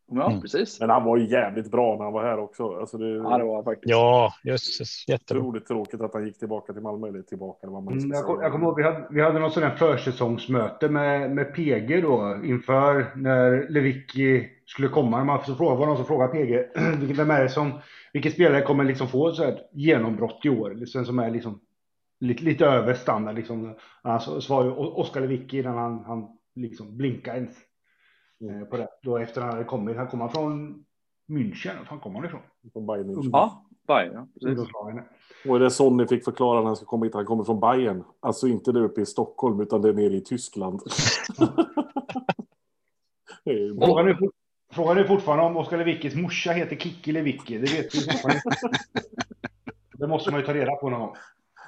Ja, 0.07 0.31
mm. 0.31 0.40
precis. 0.40 0.81
Men 0.81 0.90
han 0.90 1.05
var 1.05 1.17
ju 1.17 1.31
jävligt 1.31 1.71
bra 1.71 1.97
när 1.97 2.05
han 2.05 2.12
var 2.12 2.25
här 2.25 2.38
också. 2.38 2.77
Alltså 2.81 2.99
det, 2.99 3.09
ja, 3.09 3.38
det 3.38 3.45
var 3.45 3.62
faktiskt. 3.62 3.90
Ja, 3.90 4.35
jösses. 4.45 5.09
Jättebra. 5.09 5.43
Otroligt 5.43 5.67
tråkigt 5.67 6.01
att 6.01 6.14
han 6.14 6.27
gick 6.27 6.38
tillbaka 6.38 6.73
till 6.73 6.83
Malmö. 6.83 7.09
Eller 7.09 7.23
tillbaka. 7.23 7.67
Vad 7.71 7.83
man 7.83 7.99
mm, 7.99 8.11
jag, 8.11 8.25
kom, 8.25 8.51
kommer 8.51 8.67
ihåg, 8.67 8.77
vi 8.77 8.83
hade, 8.83 9.07
vi 9.11 9.23
hade 9.23 9.38
något 9.38 9.53
sådant 9.53 9.79
försäsongsmöte 9.79 10.88
med, 10.88 11.31
med 11.31 11.55
PG 11.55 12.03
då 12.03 12.40
inför 12.45 13.12
när 13.17 13.69
Lewicki 13.69 14.49
skulle 14.66 14.88
komma. 14.88 15.24
Man 15.24 15.44
så 15.44 15.55
frågade, 15.55 15.79
var 15.79 15.87
någon 15.87 15.96
som 15.96 16.07
frågade 16.07 16.33
PG, 16.33 16.68
vem 17.16 17.31
är 17.31 17.42
det 17.42 17.48
som, 17.48 17.72
vilken 18.12 18.33
spelare 18.33 18.62
kommer 18.62 18.85
liksom 18.85 19.09
få 19.09 19.33
så 19.33 19.44
här 19.44 19.61
genombrott 19.72 20.44
i 20.44 20.48
år? 20.48 20.74
Liksom, 20.74 21.05
som 21.05 21.18
är 21.18 21.31
liksom 21.31 21.61
lite, 22.20 22.44
lite 22.44 22.66
över 22.66 22.94
standard 22.94 23.35
liksom. 23.35 23.74
Alltså, 24.03 24.40
svarade 24.40 24.70
Oskar 24.70 25.20
Lewicki 25.20 25.59
innan 25.59 25.79
han, 25.79 26.05
han 26.05 26.29
liksom 26.55 26.96
blinkade 26.96 27.38
ens. 27.38 27.57
Mm. 28.40 28.66
på 28.66 28.77
det. 28.77 28.88
Då 29.03 29.18
efter 29.18 29.40
han 29.40 29.50
hade 29.50 29.64
kommit. 29.64 29.96
Han 29.96 30.09
kommer 30.09 30.29
från 30.29 30.85
München. 31.29 31.77
Var 31.90 31.98
kommer 31.98 32.18
han 32.18 32.24
ifrån? 32.24 32.40
Från 32.72 32.87
Bayern 32.87 33.11
München. 33.11 33.31
Ja, 33.33 33.66
Bayern. 33.87 34.29
Och 35.48 35.59
det 35.59 35.64
är 35.64 35.68
så 35.68 35.90
ni 35.90 36.07
fick 36.07 36.24
förklara 36.24 36.59
när 36.59 36.66
han 36.66 36.77
ska 36.77 36.87
komma 36.87 37.05
hit. 37.05 37.14
Han 37.14 37.24
kommer 37.24 37.44
från 37.44 37.61
Bayern. 37.61 38.05
Alltså 38.20 38.46
inte 38.46 38.72
där 38.72 38.83
uppe 38.83 39.00
i 39.00 39.07
Stockholm 39.07 39.61
utan 39.61 39.83
det 39.83 39.88
är 39.88 39.92
nere 39.92 40.14
i 40.14 40.20
Tyskland. 40.20 40.81
Frågan 43.85 44.09
är, 44.09 44.18
frågan 44.74 44.98
är 44.98 45.04
fortfarande 45.04 45.44
om 45.44 45.56
Oskar 45.56 45.78
Lewickis 45.78 46.14
morsa 46.14 46.52
heter 46.52 46.76
Kikki 46.76 47.12
Lewicki. 47.12 47.58
Det 47.58 47.72
vet 47.72 47.94
vi 47.94 48.00
fortfarande 48.00 48.42
Det 49.92 50.06
måste 50.06 50.30
man 50.30 50.40
ju 50.40 50.46
ta 50.46 50.54
reda 50.54 50.72
på 50.76 50.90
någon 50.90 51.00
gång. 51.00 51.16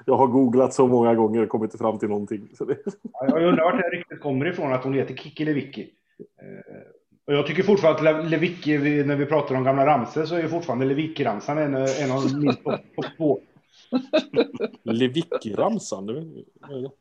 Jag 0.04 0.16
har 0.16 0.26
googlat 0.26 0.74
så 0.74 0.86
många 0.86 1.14
gånger 1.14 1.42
och 1.42 1.48
kommit 1.48 1.78
fram 1.78 1.98
till 1.98 2.08
någonting. 2.08 2.48
Så 2.58 2.64
det... 2.64 2.78
ja, 3.02 3.26
jag 3.28 3.42
undrar 3.42 3.64
vart 3.64 3.82
det 3.82 3.96
riktigt 3.96 4.20
kommer 4.20 4.46
ifrån 4.46 4.72
att 4.72 4.84
hon 4.84 4.94
heter 4.94 5.14
Kikki 5.14 5.44
Lewicki. 5.44 5.90
Eh, 6.20 6.82
och 7.26 7.34
jag 7.34 7.46
tycker 7.46 7.62
fortfarande 7.62 8.10
att 8.10 8.30
Lewicki, 8.30 8.78
när 8.78 9.16
vi 9.16 9.26
pratar 9.26 9.54
om 9.54 9.64
gamla 9.64 9.86
ramsor, 9.86 10.24
så 10.24 10.34
är 10.34 10.48
fortfarande 10.48 10.84
Lewicki-ramsan 10.84 11.58
en, 11.58 11.74
en 11.74 12.10
av 12.10 12.38
min 12.38 12.54
topp 12.54 12.80
två. 13.16 13.40
Lewicki-ramsan? 14.84 16.44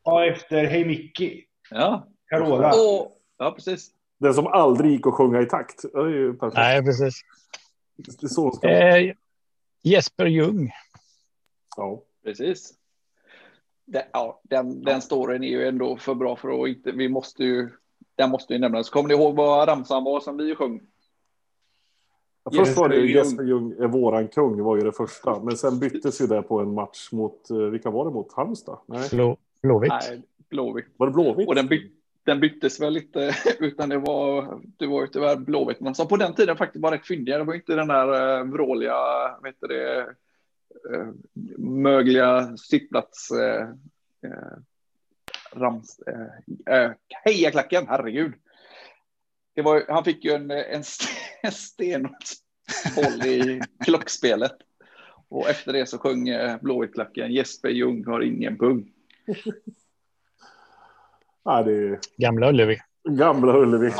Ja, 0.03 0.25
efter 0.25 0.65
Hej 0.65 0.85
Micki. 0.85 1.43
Ja. 1.69 2.07
Carola. 2.29 2.71
Oh, 2.71 3.07
ja, 3.37 3.51
precis. 3.51 3.91
Den 4.17 4.33
som 4.33 4.47
aldrig 4.47 4.91
gick 4.91 5.07
att 5.07 5.13
sjunga 5.13 5.41
i 5.41 5.45
takt. 5.45 5.81
Det 5.93 5.99
är 5.99 6.07
ju 6.07 6.33
perfekt. 6.33 6.57
Nej, 6.57 6.83
precis. 6.83 7.21
Det 7.95 8.23
är 8.23 8.27
så 8.27 8.51
ska 8.51 8.69
eh, 8.69 9.13
Jesper 9.83 10.25
Ljung. 10.25 10.71
Ja, 11.77 12.01
precis. 12.23 12.73
Det, 13.85 14.07
ja, 14.13 14.41
den, 14.43 14.83
den 14.83 15.01
storyn 15.01 15.43
är 15.43 15.47
ju 15.47 15.67
ändå 15.67 15.97
för 15.97 16.13
bra 16.13 16.35
för 16.35 16.63
att 16.63 16.69
inte... 16.69 16.91
Vi 16.91 17.09
måste 17.09 17.43
ju 17.43 17.69
den 18.15 18.29
måste 18.29 18.53
vi 18.53 18.59
nämna. 18.59 18.83
Så 18.83 18.91
kommer 18.91 19.09
ni 19.09 19.15
ihåg 19.15 19.35
vad 19.35 19.67
ramsan 19.67 20.03
var 20.03 20.19
som 20.19 20.37
vi 20.37 20.55
sjöng? 20.55 20.81
Ja, 22.43 22.51
först 22.51 22.77
var 22.77 22.89
det 22.89 23.05
Jesper 23.05 23.43
Ljung 23.43 23.71
är 23.71 23.87
våran 23.87 24.27
kung, 24.27 24.63
var 24.63 24.75
ju 24.75 24.83
det 24.83 24.91
första. 24.91 25.39
Men 25.43 25.57
sen 25.57 25.79
byttes 25.79 26.21
ju 26.21 26.27
det 26.27 26.41
på 26.41 26.59
en 26.59 26.73
match 26.73 27.11
mot, 27.11 27.49
eh, 27.49 27.57
vilka 27.57 27.89
var 27.89 28.05
det 28.05 28.11
mot? 28.11 28.33
Halmstad? 28.33 28.79
Nej. 28.85 29.09
Blå, 29.11 29.37
Blåvitt. 29.61 29.89
Nej, 29.89 30.21
Blåvitt. 30.49 30.85
Var 30.97 31.07
det 31.07 31.13
Blåvitt? 31.13 31.47
Och 31.47 31.55
den, 31.55 31.67
by, 31.67 31.91
den 32.25 32.39
byttes 32.39 32.81
väl 32.81 32.97
inte, 32.97 33.35
utan 33.59 33.89
det 33.89 33.97
var, 33.97 34.61
det 34.77 34.87
var 34.87 35.01
ju 35.01 35.07
tyvärr 35.07 35.35
Blåvitt. 35.35 35.79
Men 35.79 35.95
som 35.95 36.07
på 36.07 36.17
den 36.17 36.33
tiden 36.33 36.57
faktiskt 36.57 36.83
var 36.83 36.91
rätt 36.91 37.07
fyndiga. 37.07 37.37
Det 37.37 37.43
var 37.43 37.53
inte 37.53 37.75
den 37.75 37.87
där 37.87 38.37
eh, 38.37 38.43
vråliga, 38.43 38.95
vet 39.43 39.55
du 39.59 39.67
det, 39.67 39.99
eh, 40.93 41.07
mögliga 41.57 42.57
sittplats 42.57 43.31
Äh, 44.25 44.57
Rams, 45.59 45.99
äh, 46.67 46.91
hejaklacken, 47.25 47.87
herregud. 47.87 48.33
Det 49.55 49.61
var, 49.61 49.85
han 49.87 50.03
fick 50.03 50.25
ju 50.25 50.31
en, 50.31 50.51
en, 50.51 50.83
en 51.41 51.51
stenboll 51.51 53.25
i 53.25 53.61
klockspelet. 53.85 54.57
Och 55.29 55.49
efter 55.49 55.73
det 55.73 55.85
så 55.85 55.97
sjöng 55.97 56.29
Blåvittklacken 56.61 57.31
Jesper 57.31 57.69
Ljung 57.69 58.05
har 58.05 58.21
ingen 58.21 58.57
pung 58.57 58.91
ja, 61.45 61.63
det 61.63 61.71
är... 61.71 61.99
Gamla 62.17 62.49
Ullevi. 62.49 62.77
Gamla 63.09 63.57
Ullevi. 63.57 63.91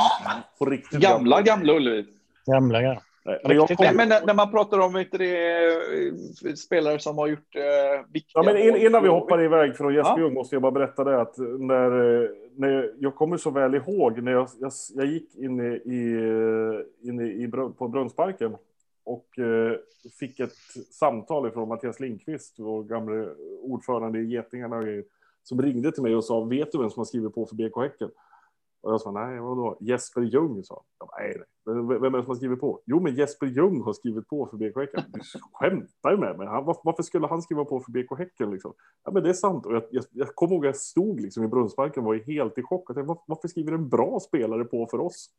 På 0.59 0.65
riktigt 0.65 0.99
gamla, 0.99 1.41
gamla 1.41 1.73
Ullevi. 1.73 2.05
Gamla, 2.45 2.81
gamla. 2.81 3.01
Men, 3.79 3.95
men, 3.95 4.09
när 4.09 4.33
man 4.33 4.51
pratar 4.51 4.79
om 4.79 4.97
inte 4.97 5.17
det, 5.17 5.65
eh, 5.65 6.53
spelare 6.53 6.99
som 6.99 7.17
har 7.17 7.27
gjort 7.27 7.55
eh, 7.55 8.05
viktiga 8.13 8.31
ja, 8.33 8.43
men 8.43 8.57
in, 8.57 8.75
Innan 8.75 9.03
vi 9.03 9.09
hoppar 9.09 9.43
iväg 9.43 9.77
från 9.77 9.93
Jesper 9.93 10.19
Ljung 10.19 10.33
måste 10.33 10.55
jag 10.55 10.61
bara 10.61 10.71
berätta 10.71 11.03
det 11.03 11.21
att 11.21 11.37
när, 11.37 12.21
eh, 12.23 12.29
när 12.55 12.93
jag 12.99 13.15
kommer 13.15 13.37
så 13.37 13.49
väl 13.49 13.75
ihåg 13.75 14.21
när 14.21 14.31
jag, 14.31 14.49
jag, 14.59 14.71
jag 14.95 15.05
gick 15.05 15.35
in 15.35 15.59
i, 15.59 15.81
in 17.01 17.19
i, 17.19 17.43
i, 17.43 17.47
på 17.77 17.87
Brunnsparken 17.87 18.55
och 19.03 19.39
eh, 19.39 19.77
fick 20.19 20.39
ett 20.39 20.55
samtal 20.91 21.51
från 21.51 21.67
Mattias 21.67 21.99
Lindqvist, 21.99 22.55
vår 22.57 22.83
gamle 22.83 23.29
ordförande 23.61 24.19
i 24.19 24.25
Getingarna, 24.25 24.81
som 25.47 25.61
ringde 25.61 25.91
till 25.91 26.03
mig 26.03 26.15
och 26.15 26.23
sa, 26.23 26.43
vet 26.43 26.71
du 26.71 26.77
vem 26.77 26.89
som 26.89 26.99
har 26.99 27.05
skrivit 27.05 27.35
på 27.35 27.45
för 27.45 27.55
BK 27.55 27.77
Häcken? 27.77 28.09
Och 28.85 28.91
jag 28.91 29.01
sa, 29.01 29.11
nej, 29.11 29.39
vadå? 29.39 29.77
Jesper 29.79 30.21
Ljung, 30.21 30.63
sa 30.63 30.83
han. 30.99 31.09
Nej, 31.19 31.35
nej. 31.37 31.99
Vem 31.99 32.13
är 32.13 32.17
det 32.17 32.23
som 32.23 32.29
har 32.29 32.35
skrivit 32.35 32.59
på? 32.59 32.81
Jo, 32.85 32.99
men 32.99 33.15
Jesper 33.15 33.47
Ljung 33.47 33.81
har 33.81 33.93
skrivit 33.93 34.27
på 34.27 34.47
för 34.47 34.57
BK 34.57 34.77
Häcken. 34.77 35.03
Du 35.13 35.19
skämtar 35.53 36.17
med 36.17 36.37
mig. 36.37 36.47
Han, 36.47 36.65
varför 36.65 37.03
skulle 37.03 37.27
han 37.27 37.41
skriva 37.41 37.65
på 37.65 37.79
för 37.79 37.91
BK 37.91 38.17
Häcken? 38.17 38.51
Liksom? 38.51 38.73
Ja, 39.03 39.11
men 39.11 39.23
det 39.23 39.29
är 39.29 39.33
sant. 39.33 39.65
Och 39.65 39.75
jag, 39.75 39.83
jag, 39.91 40.03
jag 40.11 40.35
kommer 40.35 40.53
ihåg 40.53 40.65
att 40.65 40.67
jag 40.67 40.75
stod 40.75 41.19
liksom 41.19 41.43
i 41.43 41.47
Brunnsparken 41.47 42.03
och 42.03 42.07
var 42.07 42.15
helt 42.15 42.57
i 42.57 42.63
chock. 42.63 42.85
Jag 42.87 42.95
tänkte, 42.95 43.15
varför 43.25 43.47
skriver 43.47 43.71
en 43.71 43.89
bra 43.89 44.19
spelare 44.19 44.65
på 44.65 44.87
för 44.91 44.99
oss? 44.99 45.29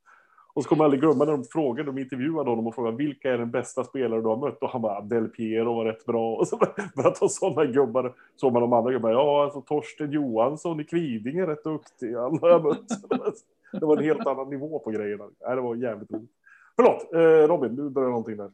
Och 0.56 0.62
så 0.62 0.68
kommer 0.68 0.84
jag 0.84 0.84
aldrig 0.84 1.00
glömma 1.00 1.24
när 1.24 1.32
de 1.32 1.44
frågade, 1.44 1.88
de 1.88 1.98
intervjuade 1.98 2.50
honom 2.50 2.66
och 2.66 2.74
frågade 2.74 2.96
vilka 2.96 3.32
är 3.32 3.38
den 3.38 3.50
bästa 3.50 3.84
spelare 3.84 4.20
du 4.20 4.26
har 4.26 4.36
mött? 4.36 4.62
Och 4.62 4.68
han 4.68 4.82
bara, 4.82 5.00
Del 5.00 5.28
Piero 5.28 5.74
var 5.74 5.84
rätt 5.84 6.06
bra. 6.06 6.36
Och 6.36 6.48
så 6.48 6.56
började 6.56 7.16
ta 7.18 7.28
sådana 7.28 7.64
gubbar. 7.64 8.14
Så 8.36 8.50
man 8.50 8.62
de 8.62 8.72
andra 8.72 8.92
gubbarna, 8.92 9.14
ja 9.14 9.44
alltså 9.44 9.60
Torsten 9.60 10.12
Johansson 10.12 10.80
i 10.80 10.84
Kvidinge 10.84 11.42
är 11.42 11.46
rätt 11.46 11.64
duktig. 11.64 12.14
Alla 12.14 12.38
har 12.40 12.48
jag 12.48 12.64
mött. 12.64 12.88
Det 13.72 13.86
var 13.86 13.96
en 13.96 14.04
helt 14.04 14.26
annan 14.26 14.50
nivå 14.50 14.78
på 14.78 14.90
grejerna. 14.90 15.24
Det 15.38 15.60
var 15.60 15.74
jävligt 15.74 16.12
roligt. 16.12 16.30
Förlåt, 16.76 17.14
eh, 17.14 17.48
Robin, 17.48 17.76
du 17.76 17.90
började 17.90 18.10
någonting 18.10 18.36
där. 18.36 18.50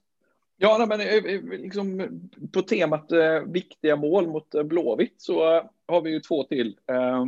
Ja, 0.56 0.86
men 0.88 1.00
eh, 1.00 1.06
eh, 1.06 1.42
liksom, 1.42 2.08
på 2.52 2.62
temat 2.62 3.12
eh, 3.12 3.40
viktiga 3.46 3.96
mål 3.96 4.28
mot 4.28 4.54
eh, 4.54 4.62
Blåvitt 4.62 5.14
så 5.16 5.56
eh, 5.56 5.64
har 5.88 6.00
vi 6.00 6.10
ju 6.10 6.20
två 6.20 6.44
till. 6.44 6.78
Eh, 6.86 7.24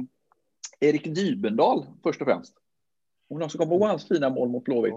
Erik 0.80 1.14
Dybendal 1.14 1.87
först 2.02 2.20
och 2.20 2.26
främst. 2.26 2.54
Om 3.30 3.38
någon 3.38 3.50
som 3.50 3.58
kommer 3.58 3.74
ihåg 3.74 3.88
hans 3.88 4.08
fina 4.08 4.30
mål 4.30 4.48
mot 4.48 4.64
Blåvitt. 4.64 4.94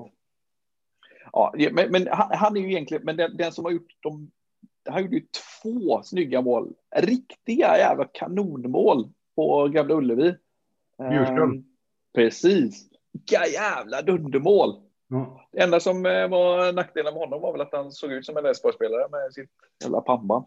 Ja, 1.31 1.53
men, 1.71 1.91
men 1.91 2.07
han, 2.07 2.31
han, 2.31 2.57
är 2.57 2.61
ju 2.61 2.71
egentligen, 2.71 3.03
men 3.03 3.17
den, 3.17 3.37
den 3.37 3.51
som 3.51 3.65
har 3.65 3.71
gjort 3.71 3.91
de, 3.99 4.31
han 4.89 5.01
gjorde 5.01 5.15
ju 5.15 5.25
två 5.61 6.03
snygga 6.03 6.41
mål. 6.41 6.73
Riktiga 6.95 7.77
jävla 7.77 8.05
kanonmål 8.05 9.09
på 9.35 9.67
Gamla 9.67 9.95
Ullevi. 9.95 10.35
Bjurström. 11.09 11.51
Um, 11.51 11.65
precis. 12.15 12.89
Vilka 13.13 13.47
jävla 13.47 14.01
dundermål. 14.01 14.81
Mm. 15.11 15.25
Det 15.51 15.61
enda 15.61 15.79
som 15.79 16.05
eh, 16.05 16.27
var 16.27 16.73
nackdelen 16.73 17.13
med 17.13 17.23
honom 17.23 17.41
var 17.41 17.51
väl 17.51 17.61
att 17.61 17.73
han 17.73 17.91
såg 17.91 18.11
ut 18.11 18.25
som 18.25 18.37
en 18.37 18.45
Elfsborgsspelare 18.45 19.09
med 19.09 19.33
sitt 19.33 19.49
jävla 19.83 20.01
pannband. 20.01 20.45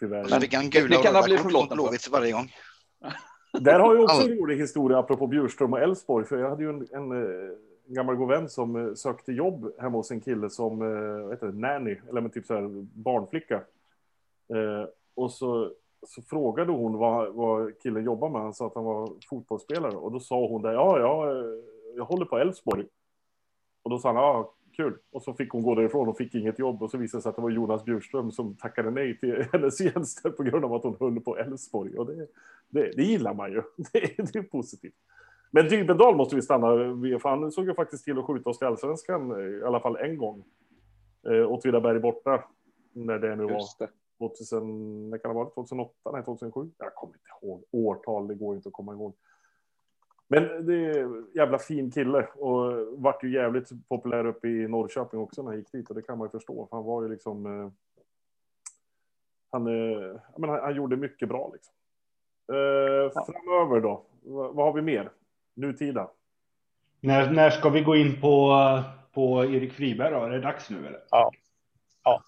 Tyvärr. 0.00 0.26
Men 0.30 0.40
fick 0.40 0.54
han 0.54 0.70
gula 0.70 0.88
det, 0.88 0.96
det 0.96 1.02
kan 1.02 1.14
han 1.14 1.24
bli 1.24 1.38
förlåten 1.38 1.76
Blåvitt 1.76 2.08
varje 2.08 2.32
gång. 2.32 2.52
Där 3.60 3.80
har 3.80 3.94
jag 3.94 4.04
också 4.04 4.22
en 4.22 4.38
rolig 4.38 4.56
historia 4.56 4.98
apropå 4.98 5.26
Bjurström 5.26 5.72
och 5.72 5.80
Elfsborg. 5.80 6.26
För 6.26 6.38
jag 6.38 6.50
hade 6.50 6.62
ju 6.62 6.68
en, 6.68 6.88
en, 6.92 7.12
en 7.12 7.50
eh, 7.50 7.56
gammal 7.86 8.16
god 8.16 8.28
vän 8.28 8.48
som 8.48 8.76
eh, 8.76 8.94
sökte 8.94 9.32
jobb 9.32 9.72
hemma 9.78 9.96
hos 9.96 10.10
en 10.10 10.20
kille 10.20 10.50
som 10.50 10.82
eh, 10.82 11.22
vad 11.22 11.30
heter 11.30 11.46
det, 11.46 11.58
nanny, 11.58 11.96
eller 12.08 12.20
men 12.20 12.30
typ 12.30 12.46
så 12.46 12.54
här 12.54 12.86
barnflicka. 12.94 13.54
Eh, 14.48 14.88
och 15.14 15.32
så, 15.32 15.72
så 16.06 16.22
frågade 16.22 16.72
hon 16.72 16.98
vad, 16.98 17.34
vad 17.34 17.78
killen 17.78 18.04
jobbar 18.04 18.28
med. 18.28 18.42
Han 18.42 18.54
sa 18.54 18.66
att 18.66 18.74
han 18.74 18.84
var 18.84 19.10
fotbollsspelare. 19.30 19.96
Och 19.96 20.12
då 20.12 20.20
sa 20.20 20.46
hon 20.46 20.62
det, 20.62 20.72
ja, 20.72 20.98
ja, 20.98 21.34
jag 21.96 22.04
håller 22.04 22.24
på 22.24 22.38
Elfsborg. 22.38 22.86
Och 23.82 23.90
då 23.90 23.98
sa 23.98 24.08
han, 24.08 24.16
ja, 24.16 24.54
kul. 24.76 24.98
Och 25.10 25.22
så 25.22 25.34
fick 25.34 25.50
hon 25.50 25.62
gå 25.62 25.74
därifrån 25.74 26.08
och 26.08 26.16
fick 26.16 26.34
inget 26.34 26.58
jobb. 26.58 26.82
Och 26.82 26.90
så 26.90 26.98
visade 26.98 27.18
det 27.18 27.22
sig 27.22 27.30
att 27.30 27.36
det 27.36 27.42
var 27.42 27.50
Jonas 27.50 27.84
Bjurström 27.84 28.30
som 28.30 28.56
tackade 28.56 28.90
nej 28.90 29.18
till 29.18 29.44
hennes 29.52 29.78
tjänster 29.78 30.30
på 30.30 30.42
grund 30.42 30.64
av 30.64 30.74
att 30.74 30.82
hon 30.82 30.96
höll 31.00 31.20
på 31.20 31.38
Elfsborg. 31.38 31.98
Och 31.98 32.06
det, 32.06 32.26
det, 32.70 32.90
det, 32.96 33.02
gillar 33.02 33.34
man 33.34 33.52
ju. 33.52 33.62
Det, 33.92 34.00
det 34.32 34.38
är 34.38 34.42
positivt. 34.42 34.94
Men 35.50 35.68
Dybendal 35.68 36.16
måste 36.16 36.36
vi 36.36 36.42
stanna 36.42 36.76
vid, 36.76 37.22
för 37.22 37.28
han 37.28 37.52
såg 37.52 37.66
ju 37.66 37.74
faktiskt 37.74 38.04
till 38.04 38.18
att 38.18 38.24
skjuta 38.24 38.50
oss 38.50 38.58
till 38.58 38.66
allsvenskan 38.66 39.30
i 39.30 39.62
alla 39.64 39.80
fall 39.80 39.96
en 39.96 40.18
gång. 40.18 40.44
Eh, 41.28 41.52
Åtvidaberg 41.52 42.00
borta. 42.00 42.44
När 42.92 43.18
det 43.18 43.36
nu 43.36 43.44
var. 43.44 43.62
Det. 43.78 43.88
2000, 44.18 45.10
när 45.10 45.18
kan 45.18 45.30
det 45.30 45.34
vara? 45.34 45.50
2008? 45.50 45.92
Nej, 46.12 46.24
2007? 46.24 46.70
Jag 46.78 46.94
kommer 46.94 47.14
inte 47.14 47.46
ihåg 47.46 47.64
årtal, 47.70 48.28
det 48.28 48.34
går 48.34 48.56
inte 48.56 48.68
att 48.68 48.72
komma 48.72 48.92
ihåg. 48.92 49.14
Men 50.32 50.66
det 50.66 50.74
är 50.74 51.22
jävla 51.34 51.58
fin 51.58 51.90
kille 51.90 52.26
och 52.34 52.86
vart 53.02 53.24
ju 53.24 53.32
jävligt 53.32 53.88
populär 53.88 54.26
uppe 54.26 54.48
i 54.48 54.68
Norrköping 54.68 55.20
också 55.20 55.42
när 55.42 55.50
han 55.50 55.58
gick 55.58 55.72
dit 55.72 55.88
och 55.88 55.94
det 55.94 56.02
kan 56.02 56.18
man 56.18 56.26
ju 56.26 56.30
förstå. 56.30 56.66
För 56.70 56.76
han 56.76 56.84
var 56.84 57.02
ju 57.02 57.08
liksom. 57.08 57.46
Eh, 57.46 57.70
han, 59.50 59.66
eh, 59.66 60.20
men 60.36 60.50
han, 60.50 60.60
han, 60.60 60.74
gjorde 60.76 60.96
mycket 60.96 61.28
bra 61.28 61.50
liksom. 61.52 61.74
Eh, 62.52 63.24
framöver 63.24 63.80
då? 63.80 64.04
vad 64.24 64.66
har 64.66 64.72
vi 64.72 64.82
mer? 64.82 65.10
Nutida? 65.54 66.10
När, 67.00 67.30
när 67.30 67.50
ska 67.50 67.68
vi 67.68 67.82
gå 67.82 67.96
in 67.96 68.20
på, 68.20 68.56
på 69.12 69.44
Erik 69.44 69.72
Friberg 69.72 70.10
då? 70.10 70.20
Är 70.20 70.30
det 70.30 70.40
dags 70.40 70.70
nu 70.70 70.86
eller? 70.86 71.00
Ja. 71.10 71.30
Ja. 72.04 72.22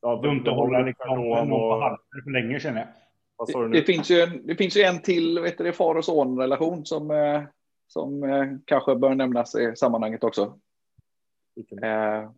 ja 0.00 0.20
Dumt 0.22 0.42
att 0.46 0.54
hålla 0.54 0.80
liksom 0.80 1.08
någon 1.08 1.48
på 1.48 1.80
halsen 1.80 2.22
för 2.24 2.30
länge 2.30 2.60
känner 2.60 2.80
jag. 2.80 2.88
Det, 3.46 3.68
det, 3.68 3.82
finns 3.82 4.10
ju 4.10 4.20
en, 4.20 4.46
det 4.46 4.56
finns 4.56 4.76
ju 4.76 4.82
en 4.82 5.02
till 5.02 5.40
vet 5.40 5.58
du, 5.58 5.72
far 5.72 5.94
och 5.94 6.04
son 6.04 6.38
relation 6.38 6.86
som, 6.86 7.10
eh, 7.10 7.42
som 7.86 8.22
eh, 8.22 8.46
kanske 8.64 8.96
bör 8.96 9.14
nämnas 9.14 9.54
i 9.54 9.76
sammanhanget 9.76 10.24
också. 10.24 10.58
Eh, 11.82 12.30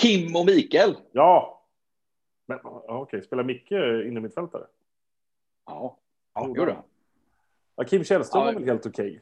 Kim 0.00 0.36
och 0.36 0.46
Mikael. 0.46 0.96
Ja. 1.12 1.64
Men, 2.46 2.58
okej, 2.62 2.96
okay. 2.96 3.22
spelar 3.22 3.44
Micke 3.44 3.72
inne 4.08 4.20
mittfältare? 4.20 4.66
Ja, 5.66 5.98
ja 6.34 6.46
gjorde 6.46 6.72
han. 6.72 6.82
Ja, 7.76 7.84
Kim 7.84 8.04
Källström 8.04 8.40
ja, 8.40 8.46
var 8.46 8.52
väl 8.52 8.64
helt 8.64 8.86
okej? 8.86 9.10
Okay. 9.10 9.20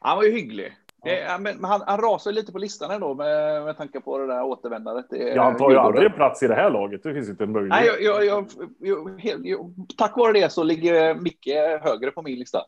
Han 0.00 0.16
var 0.16 0.24
ju 0.24 0.30
hygglig. 0.30 0.76
Ja. 1.04 1.38
men 1.38 1.64
han, 1.64 1.80
han 1.86 2.00
rasar 2.00 2.32
lite 2.32 2.52
på 2.52 2.58
listan 2.58 2.90
ändå 2.90 3.14
med, 3.14 3.64
med 3.64 3.76
tanke 3.76 4.00
på 4.00 4.18
det 4.18 4.26
där 4.26 4.42
återvändandet. 4.42 5.06
Ja, 5.10 5.42
han 5.42 5.56
tar 5.56 5.70
ju 5.70 5.76
aldrig 5.76 6.14
plats 6.14 6.42
i 6.42 6.48
det 6.48 6.54
här 6.54 6.70
laget. 6.70 7.02
Det 7.02 7.14
finns 7.14 7.28
inte 7.28 7.44
en 7.44 7.52
möjlighet. 7.52 7.80
Nej, 7.80 8.04
jag, 8.04 8.24
jag, 8.24 8.46
jag, 9.42 9.74
tack 9.98 10.16
vare 10.16 10.32
det 10.32 10.52
så 10.52 10.62
ligger 10.62 11.14
Micke 11.14 11.48
högre 11.82 12.10
på 12.10 12.22
min 12.22 12.38
lista. 12.38 12.58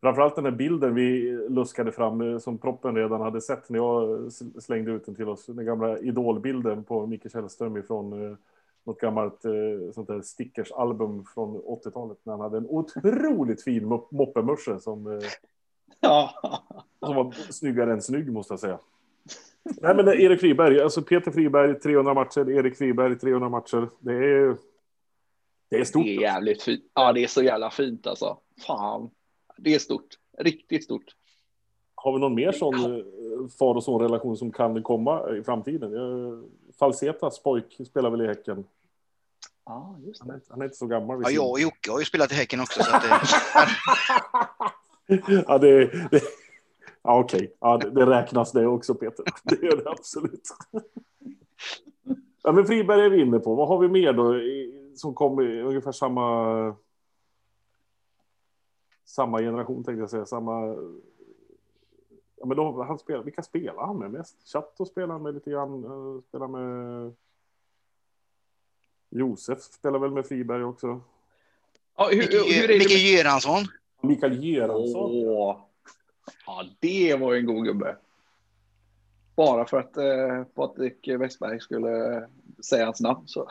Framförallt 0.00 0.36
den 0.36 0.44
här 0.44 0.52
bilden 0.52 0.94
vi 0.94 1.38
luskade 1.48 1.92
fram 1.92 2.20
eh, 2.20 2.38
som 2.38 2.58
proppen 2.58 2.96
redan 2.96 3.20
hade 3.20 3.40
sett 3.40 3.68
när 3.68 3.78
jag 3.78 4.32
slängde 4.62 4.92
ut 4.92 5.06
den 5.06 5.14
till 5.14 5.28
oss. 5.28 5.46
Den 5.46 5.66
gamla 5.66 5.98
idolbilden 5.98 6.84
på 6.84 7.06
Micke 7.06 7.32
Källström 7.32 7.76
ifrån 7.76 8.30
eh, 8.30 8.36
något 8.84 9.00
gammalt 9.00 9.44
eh, 9.44 9.92
sånt 9.94 10.08
där 10.08 10.20
stickersalbum 10.20 11.24
från 11.34 11.56
80-talet 11.56 12.18
när 12.22 12.32
han 12.32 12.40
hade 12.40 12.56
en 12.56 12.66
otroligt 12.66 13.62
fin 13.62 13.86
moppemössa 14.10 14.78
som, 14.78 15.20
ja. 16.00 16.34
som 17.00 17.16
var 17.16 17.32
snyggare 17.32 17.92
än 17.92 18.02
snygg 18.02 18.32
måste 18.32 18.52
jag 18.52 18.60
säga. 18.60 18.78
Nej 19.62 19.94
men 19.96 20.08
Erik 20.08 20.40
Friberg, 20.40 20.80
alltså 20.80 21.02
Peter 21.02 21.30
Friberg 21.30 21.80
300 21.80 22.14
matcher, 22.14 22.50
Erik 22.50 22.78
Friberg 22.78 23.18
300 23.18 23.48
matcher. 23.48 23.88
Det 24.00 24.12
är, 24.12 24.56
det 25.70 25.76
är 25.76 25.84
stort. 25.84 26.04
Det 26.04 26.16
är 26.16 26.20
jävligt 26.20 26.62
fint. 26.62 26.84
Ja, 26.94 27.12
det 27.12 27.24
är 27.24 27.26
så 27.26 27.42
jävla 27.42 27.70
fint 27.70 28.06
alltså. 28.06 28.38
Fan 28.66 29.10
det 29.56 29.74
är 29.74 29.78
stort. 29.78 30.18
Riktigt 30.38 30.84
stort. 30.84 31.16
Har 31.94 32.12
vi 32.12 32.18
någon 32.18 32.34
mer 32.34 32.52
sån. 32.52 32.74
Eh, 32.74 33.48
far 33.58 33.74
och 33.74 33.84
son 33.84 34.00
relation 34.00 34.36
som 34.36 34.52
kan 34.52 34.82
komma 34.82 35.36
i 35.36 35.42
framtiden? 35.42 35.92
Falsetas 36.78 37.42
pojk 37.42 37.80
spelar 37.86 38.10
väl 38.10 38.20
i 38.20 38.26
Häcken? 38.26 38.64
Ja, 39.64 39.96
just 40.06 40.20
det. 40.20 40.26
Han, 40.26 40.36
är, 40.36 40.42
han 40.48 40.60
är 40.60 40.64
inte 40.64 40.76
så 40.76 40.86
gammal. 40.86 41.20
Ja, 41.24 41.30
jag 41.30 41.50
och 41.50 41.60
Jocke 41.60 41.90
har 41.90 41.98
ju 41.98 42.04
spelat 42.04 42.32
i 42.32 42.34
Häcken 42.34 42.60
också. 42.60 42.82
Så 42.82 42.96
att 42.96 43.02
det... 43.02 43.08
ja, 45.46 45.58
det, 45.58 45.84
det... 46.10 46.22
Ja, 47.02 47.20
okej. 47.20 47.56
Ja, 47.60 47.76
det, 47.78 47.90
det, 47.90 48.06
räknas 48.06 48.52
det 48.52 48.66
också, 48.66 48.94
Peter. 48.94 49.24
Det 49.42 49.62
gör 49.62 49.76
det 49.76 49.90
absolut. 49.90 50.48
Ja, 52.42 52.52
men 52.52 52.66
Friberg 52.66 53.00
är 53.00 53.10
vi 53.10 53.20
inne 53.20 53.38
på. 53.38 53.54
Vad 53.54 53.68
har 53.68 53.78
vi 53.78 53.88
mer 53.88 54.12
då 54.12 54.40
som 54.96 55.14
kommer 55.14 55.42
i 55.42 55.62
ungefär 55.62 55.92
samma 55.92 56.76
samma 59.16 59.40
generation 59.40 59.84
tänkte 59.84 60.00
jag 60.00 60.10
säga, 60.10 60.26
samma... 60.26 60.76
Ja, 62.36 62.46
men 62.46 62.56
då, 62.56 62.82
han 62.82 62.98
spelar, 62.98 63.22
vilka 63.22 63.42
spelar 63.42 63.86
han 63.86 63.98
med 63.98 64.10
mest? 64.10 64.36
Chatto 64.52 64.86
spelar 64.86 65.08
han 65.08 65.22
med 65.22 65.34
lite 65.34 65.50
grann, 65.50 65.84
uh, 65.84 66.20
spelar 66.20 66.48
med... 66.48 67.12
Josef 69.10 69.62
spelar 69.62 69.98
väl 69.98 70.10
med 70.10 70.26
Friberg 70.26 70.64
också. 70.64 71.00
Ja, 71.96 72.08
hur, 72.12 72.20
hur 72.20 72.64
är 72.64 72.68
det 72.68 72.78
Mikael 72.78 73.00
Göransson. 73.00 73.64
Mikael 74.00 74.44
Göransson. 74.44 75.10
Åh. 75.10 75.56
Ja, 76.46 76.64
det 76.80 77.16
var 77.20 77.34
en 77.34 77.46
god 77.46 77.64
gubbe. 77.64 77.96
Bara 79.36 79.64
för 79.64 79.78
att 79.78 79.96
eh, 79.96 80.44
Patrik 80.54 81.08
Westberg 81.08 81.60
skulle 81.60 82.26
säga 82.64 82.84
hans 82.84 83.00
namn 83.00 83.22
så. 83.26 83.50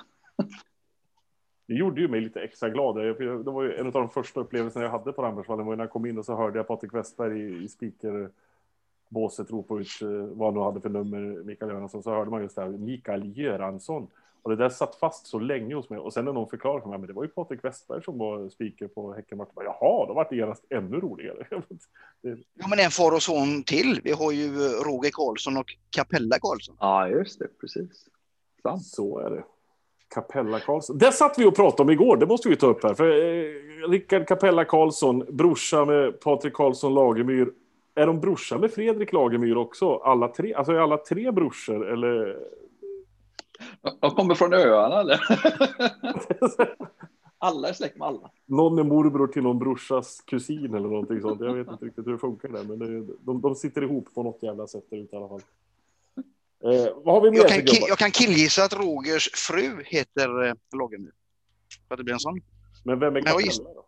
Det 1.67 1.73
gjorde 1.73 2.01
ju 2.01 2.07
mig 2.07 2.21
lite 2.21 2.41
extra 2.41 2.69
glad. 2.69 2.95
Det 2.95 3.51
var 3.51 3.63
ju 3.63 3.75
en 3.75 3.85
av 3.85 3.91
de 3.91 4.09
första 4.09 4.39
upplevelserna 4.39 4.85
jag 4.85 4.91
hade 4.91 5.13
på 5.13 5.21
Rambergsvallen 5.21 5.65
när 5.65 5.77
jag 5.77 5.91
kom 5.91 6.05
in 6.05 6.17
och 6.17 6.25
så 6.25 6.35
hörde 6.35 6.59
jag 6.59 6.67
Patrik 6.67 6.93
Westberg 6.93 7.41
i, 7.41 7.63
i 7.63 7.67
speakerbåset 7.67 9.51
ropa 9.51 9.79
ut 9.79 10.01
eh, 10.01 10.07
vad 10.09 10.53
han 10.53 10.63
hade 10.63 10.81
för 10.81 10.89
nummer, 10.89 11.43
Mikael 11.43 11.71
Göransson, 11.71 12.03
så 12.03 12.11
hörde 12.11 12.31
man 12.31 12.41
just 12.41 12.55
det 12.55 12.61
här, 12.61 12.69
Mikael 12.69 13.37
Göransson. 13.37 14.07
Och 14.45 14.51
det 14.51 14.57
där 14.63 14.69
satt 14.69 14.95
fast 14.95 15.27
så 15.27 15.39
länge 15.39 15.75
hos 15.75 15.89
mig. 15.89 15.99
Och 15.99 16.13
sen 16.13 16.25
när 16.25 16.33
någon 16.33 16.49
förklarade 16.49 16.81
för 16.81 16.89
mig, 16.89 16.99
men 16.99 17.07
det 17.07 17.13
var 17.13 17.23
ju 17.23 17.29
Patrik 17.29 17.63
Westberg 17.63 18.03
som 18.03 18.17
var 18.17 18.49
speaker 18.49 18.87
på 18.87 19.13
Häcken. 19.13 19.45
Jaha, 19.55 20.05
då 20.07 20.13
var 20.13 20.27
det 20.29 20.35
genast 20.35 20.65
ännu 20.69 20.99
roligare. 20.99 21.47
det... 22.21 22.37
Ja, 22.53 22.67
men 22.67 22.79
en 22.79 22.91
far 22.91 23.11
och 23.11 23.23
son 23.23 23.63
till. 23.63 24.01
Vi 24.03 24.11
har 24.11 24.31
ju 24.31 24.57
Roger 24.57 25.11
Karlsson 25.13 25.57
och 25.57 25.65
Capella 25.89 26.39
Karlsson. 26.39 26.75
Ja, 26.79 27.07
just 27.07 27.39
det, 27.39 27.47
precis. 27.61 28.07
Sant. 28.61 28.85
Så 28.85 29.19
är 29.19 29.29
det. 29.29 29.43
Capella 30.15 30.59
Karlsson. 30.59 30.97
Det 30.97 31.11
satt 31.11 31.39
vi 31.39 31.45
och 31.45 31.55
pratade 31.55 31.83
om 31.83 31.89
igår, 31.89 32.17
det 32.17 32.25
måste 32.25 32.49
vi 32.49 32.55
ta 32.55 32.67
upp 32.67 32.83
här. 32.83 32.93
För 32.93 33.09
eh, 33.09 33.89
Rickard 33.89 34.27
Capella 34.27 34.65
Karlsson, 34.65 35.25
brorsa 35.29 35.85
med 35.85 36.19
Patrik 36.19 36.53
Karlsson 36.53 36.93
Lagemyr. 36.93 37.51
Är 37.95 38.07
de 38.07 38.19
brorsa 38.19 38.57
med 38.57 38.71
Fredrik 38.71 39.13
Lagemyr 39.13 39.55
också? 39.55 39.95
Alla 39.95 40.27
tre? 40.27 40.53
Alltså 40.53 40.73
är 40.73 40.77
alla 40.77 40.97
tre 40.97 41.31
brorsor 41.31 41.91
eller? 41.93 42.37
De 43.99 44.11
kommer 44.11 44.35
från 44.35 44.53
öarna 44.53 44.99
eller? 44.99 45.19
alla 47.37 47.69
är 47.69 47.73
släkt 47.73 47.97
med 47.97 48.07
alla. 48.07 48.31
Någon 48.45 48.79
är 48.79 48.83
morbror 48.83 49.27
till 49.27 49.43
någon 49.43 49.59
brorsas 49.59 50.21
kusin 50.27 50.73
eller 50.73 50.89
någonting 50.89 51.21
sånt. 51.21 51.41
Jag 51.41 51.53
vet 51.53 51.67
inte 51.67 51.85
riktigt 51.85 52.07
hur 52.07 52.11
det 52.11 52.17
funkar 52.17 52.49
där, 52.49 52.63
men 52.63 52.79
det, 52.79 53.13
de, 53.19 53.41
de 53.41 53.55
sitter 53.55 53.81
ihop 53.81 54.13
på 54.13 54.23
något 54.23 54.43
jävla 54.43 54.67
sätt 54.67 54.83
där 54.89 54.97
ute 54.97 55.15
i 55.15 55.19
alla 55.19 55.27
fall. 55.27 55.41
Eh, 56.63 56.93
vad 56.95 57.15
har 57.15 57.21
vi 57.21 57.31
mer 57.31 57.37
jag, 57.37 57.49
kan, 57.49 57.87
jag 57.87 57.97
kan 57.97 58.11
killgissa 58.11 58.63
att 58.63 58.73
Rogers 58.73 59.29
fru 59.33 59.83
heter 59.85 60.45
eh, 60.45 60.53
Lagemyr. 60.77 61.11
För 61.87 61.93
att 61.93 61.97
det 61.97 62.03
blir 62.03 62.13
en 62.13 62.19
sån. 62.19 62.41
Men 62.83 62.99
vem 62.99 63.15
är 63.15 63.21
Capella 63.21 63.73
då? 63.73 63.85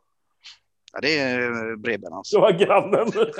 Ja, 0.94 1.00
det 1.02 1.20
är 1.20 1.70
eh, 1.72 1.76
brevbärarens. 1.76 2.34
Ja, 2.34 2.50
grannen. 2.50 3.12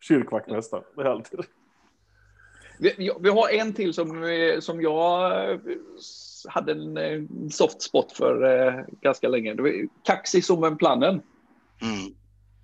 Kyrkvaktmästaren. 0.00 0.84
Det 0.96 1.02
är 1.02 1.06
alltid 1.06 1.40
vi, 2.78 3.12
vi, 3.20 3.28
har 3.30 3.48
en 3.48 3.72
till 3.72 3.94
som, 3.94 4.24
eh, 4.24 4.60
som 4.60 4.82
jag 4.82 5.50
eh, 5.50 5.58
hade 6.48 6.72
en 6.72 7.50
soft 7.50 7.82
spot 7.82 8.12
för 8.12 8.66
eh, 8.66 8.84
ganska 9.00 9.28
länge. 9.28 9.54
Det 9.54 9.62
var 9.62 9.88
Kaxi 10.02 10.42
som 10.42 10.64
en 10.64 10.76
planen. 10.76 11.22
Mm. 11.82 12.14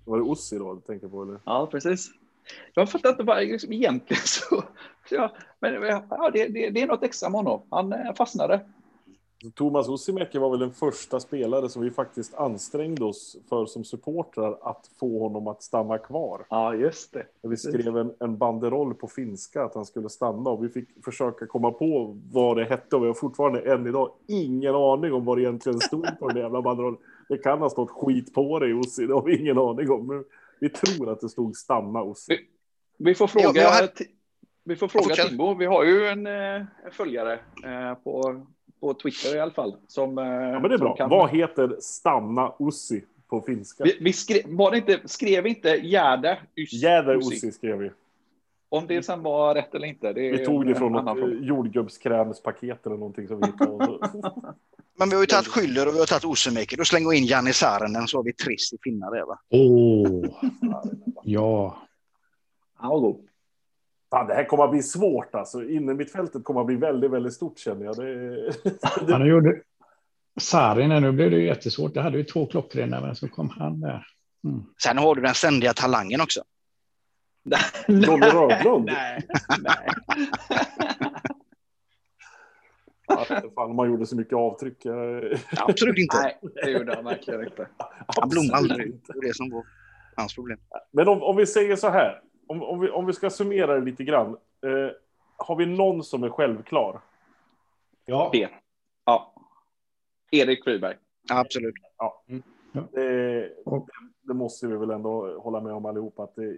Var 0.05 0.17
det 0.17 0.23
Ossi 0.23 0.57
då 0.57 0.73
du 0.73 0.81
tänker 0.81 1.07
på? 1.07 1.23
Eller? 1.23 1.39
Ja, 1.45 1.67
precis. 1.71 2.11
Jag 2.73 2.89
fattar 2.89 3.09
inte 3.09 3.23
vad 3.23 3.43
liksom, 3.43 3.73
egentligen 3.73 4.23
så. 4.25 4.63
Ja, 5.09 5.35
men 5.59 5.73
ja, 6.09 6.29
det, 6.33 6.47
det, 6.47 6.69
det, 6.69 6.81
är 6.81 6.87
något 6.87 7.03
extra 7.03 7.29
med 7.29 7.39
honom. 7.39 7.61
Han 7.69 7.93
eh, 7.93 8.13
fastnade. 8.13 8.65
Thomas 9.49 9.89
Ossimäki 9.89 10.37
var 10.37 10.49
väl 10.49 10.59
den 10.59 10.71
första 10.71 11.19
spelare 11.19 11.69
som 11.69 11.81
vi 11.81 11.91
faktiskt 11.91 12.33
ansträngde 12.33 13.05
oss 13.05 13.37
för 13.49 13.65
som 13.65 13.83
supportrar 13.83 14.57
att 14.61 14.89
få 14.99 15.19
honom 15.19 15.47
att 15.47 15.63
stanna 15.63 15.97
kvar. 15.97 16.45
Ja, 16.49 16.75
just 16.75 17.13
det. 17.13 17.25
Vi 17.41 17.57
skrev 17.57 17.97
en, 17.97 18.13
en 18.19 18.37
banderoll 18.37 18.93
på 18.93 19.07
finska 19.07 19.63
att 19.63 19.75
han 19.75 19.85
skulle 19.85 20.09
stanna 20.09 20.49
och 20.49 20.63
vi 20.63 20.69
fick 20.69 21.03
försöka 21.05 21.47
komma 21.47 21.71
på 21.71 22.17
vad 22.31 22.57
det 22.57 22.65
hette 22.65 22.95
och 22.95 23.03
vi 23.03 23.07
har 23.07 23.13
fortfarande 23.13 23.73
än 23.73 23.87
idag 23.87 24.11
ingen 24.27 24.75
aning 24.75 25.13
om 25.13 25.25
vad 25.25 25.37
det 25.37 25.41
egentligen 25.41 25.79
stod 25.79 26.19
på 26.19 26.27
den 26.27 26.37
jävla 26.37 26.61
banderollen. 26.61 26.99
Det 27.29 27.37
kan 27.37 27.59
ha 27.59 27.69
stått 27.69 27.91
skit 27.91 28.33
på 28.33 28.59
det 28.59 28.73
Ossi, 28.73 29.07
det 29.07 29.13
har 29.13 29.23
vi 29.23 29.39
ingen 29.41 29.57
aning 29.57 29.91
om. 29.91 30.07
Men 30.07 30.23
vi 30.59 30.69
tror 30.69 31.11
att 31.11 31.21
det 31.21 31.29
stod 31.29 31.55
stanna 31.55 32.01
Ossi. 32.01 32.33
Vi, 32.33 32.47
vi 32.97 33.15
får 33.15 33.27
fråga, 33.27 33.61
ja, 33.61 33.69
har... 33.69 33.89
vi 34.63 34.75
får 34.75 34.87
fråga 34.87 35.15
Timbo. 35.15 35.53
Vi 35.53 35.65
har 35.65 35.83
ju 35.83 36.07
en, 36.07 36.27
eh, 36.27 36.65
en 36.85 36.91
följare 36.91 37.33
eh, 37.63 37.93
på 38.03 38.45
på 38.81 38.93
Twitter 38.93 39.35
i 39.35 39.39
alla 39.39 39.51
fall. 39.51 39.75
Som, 39.87 40.17
eh, 40.17 40.25
ja, 40.25 40.59
men 40.59 40.69
det 40.69 40.73
är 40.73 40.77
bra. 40.77 40.95
Kan... 40.95 41.09
Vad 41.09 41.29
heter 41.29 41.75
stanna 41.79 42.53
Ussi 42.59 43.03
på 43.29 43.41
finska? 43.41 43.83
Vi, 43.83 43.97
vi 44.01 44.13
skrev, 44.13 44.41
var 44.45 44.71
det 44.71 44.77
inte, 44.77 44.99
skrev 45.05 45.47
inte 45.47 45.69
Gärde 45.69 46.39
Jäder 46.55 47.15
Ussi 47.15 47.51
skrev 47.51 47.77
vi. 47.77 47.91
Om 48.69 48.87
det 48.87 49.03
sen 49.03 49.23
var 49.23 49.55
rätt 49.55 49.75
eller 49.75 49.87
inte. 49.87 50.13
Det 50.13 50.31
vi 50.31 50.45
tog 50.45 50.65
det 50.65 50.75
från 50.75 50.91
något 50.91 51.29
jordgubbskrämspaket 51.41 52.85
eller 52.85 52.97
någonting 52.97 53.27
som 53.27 53.39
vi 53.39 53.47
Men 54.99 55.09
vi 55.09 55.15
har 55.15 55.23
ju 55.23 55.27
tagit 55.27 55.47
Schüller 55.47 55.87
och 55.87 55.93
vi 55.95 55.99
har 55.99 56.05
tagit 56.05 56.25
Ossemäki. 56.25 56.75
Då 56.75 56.83
slänger 56.83 57.09
vi 57.09 57.17
in 57.17 57.25
Janne 57.25 57.53
Saarinen 57.53 58.07
så 58.07 58.17
har 58.17 58.23
vi 58.23 58.33
Triss 58.33 58.73
i 58.73 58.77
finnar 58.83 59.11
där 59.11 59.25
va? 59.25 59.39
Åh, 59.49 60.07
oh. 60.07 60.25
ja. 61.23 61.77
Han 62.75 62.89
var 62.89 62.99
god. 62.99 63.27
Fan, 64.11 64.27
det 64.27 64.33
här 64.33 64.45
kommer 64.45 64.63
att 64.63 64.71
bli 64.71 64.83
svårt 64.83 65.35
alltså. 65.35 65.63
Inne 65.63 65.93
mitt 65.93 66.11
fältet 66.11 66.43
kommer 66.43 66.61
att 66.61 66.67
bli 66.67 66.75
väldigt, 66.75 67.11
väldigt 67.11 67.33
stort 67.33 67.59
känner 67.59 67.85
jag. 67.85 67.97
Det... 67.97 68.53
Han 69.13 69.27
gjorde... 69.27 69.61
Sarin, 70.39 70.89
nu 70.89 71.11
blev 71.11 71.31
det 71.31 71.41
jättesvårt. 71.41 71.93
Det 71.93 72.01
hade 72.01 72.17
ju 72.17 72.23
två 72.23 72.45
klockrena, 72.45 73.01
men 73.01 73.15
så 73.15 73.27
kom 73.27 73.49
han 73.49 73.79
där. 73.79 74.05
Mm. 74.43 74.63
Sen 74.83 74.97
har 74.97 75.15
du 75.15 75.21
den 75.21 75.33
ständiga 75.33 75.73
talangen 75.73 76.21
också. 76.21 76.41
Johnny 77.87 78.25
Rödlund? 78.25 78.85
nej, 78.85 79.27
nej. 79.59 79.77
fan, 83.55 83.75
man 83.75 83.89
gjorde 83.89 84.05
så 84.05 84.15
mycket 84.15 84.33
avtryck. 84.33 84.85
Absolut 85.57 85.97
inte. 85.97 86.17
Nej, 86.17 86.39
det 86.63 86.71
gjorde 86.71 86.95
han 86.95 87.05
verkligen 87.05 87.43
inte. 87.43 87.67
Han 88.07 88.29
blommade 88.29 88.57
aldrig. 88.57 88.91
Det 88.91 89.13
var 89.15 89.21
det 89.21 89.35
som 89.35 89.49
var 89.49 89.65
hans 90.15 90.35
problem. 90.35 90.59
Men 90.91 91.07
om, 91.07 91.23
om 91.23 91.37
vi 91.37 91.45
säger 91.45 91.75
så 91.75 91.89
här, 91.89 92.21
om, 92.51 92.63
om, 92.63 92.79
vi, 92.79 92.89
om 92.89 93.05
vi 93.05 93.13
ska 93.13 93.29
summera 93.29 93.75
det 93.75 93.85
lite 93.85 94.03
grann. 94.03 94.29
Eh, 94.65 94.95
har 95.37 95.55
vi 95.55 95.65
någon 95.65 96.03
som 96.03 96.23
är 96.23 96.29
självklar? 96.29 97.01
Ja. 98.05 98.29
Det. 98.33 98.49
Ja. 99.05 99.33
Erik 100.31 100.63
Friberg. 100.63 100.95
Absolut. 101.31 101.75
Ja. 101.97 102.23
Mm. 102.27 102.43
Det, 102.91 103.53
det, 104.21 104.33
måste 104.33 104.67
vi 104.67 104.77
väl 104.77 104.89
ändå 104.89 105.39
hålla 105.39 105.61
med 105.61 105.73
om 105.73 105.85
allihopa 105.85 106.23
att 106.23 106.35
det 106.35 106.43
är 106.43 106.57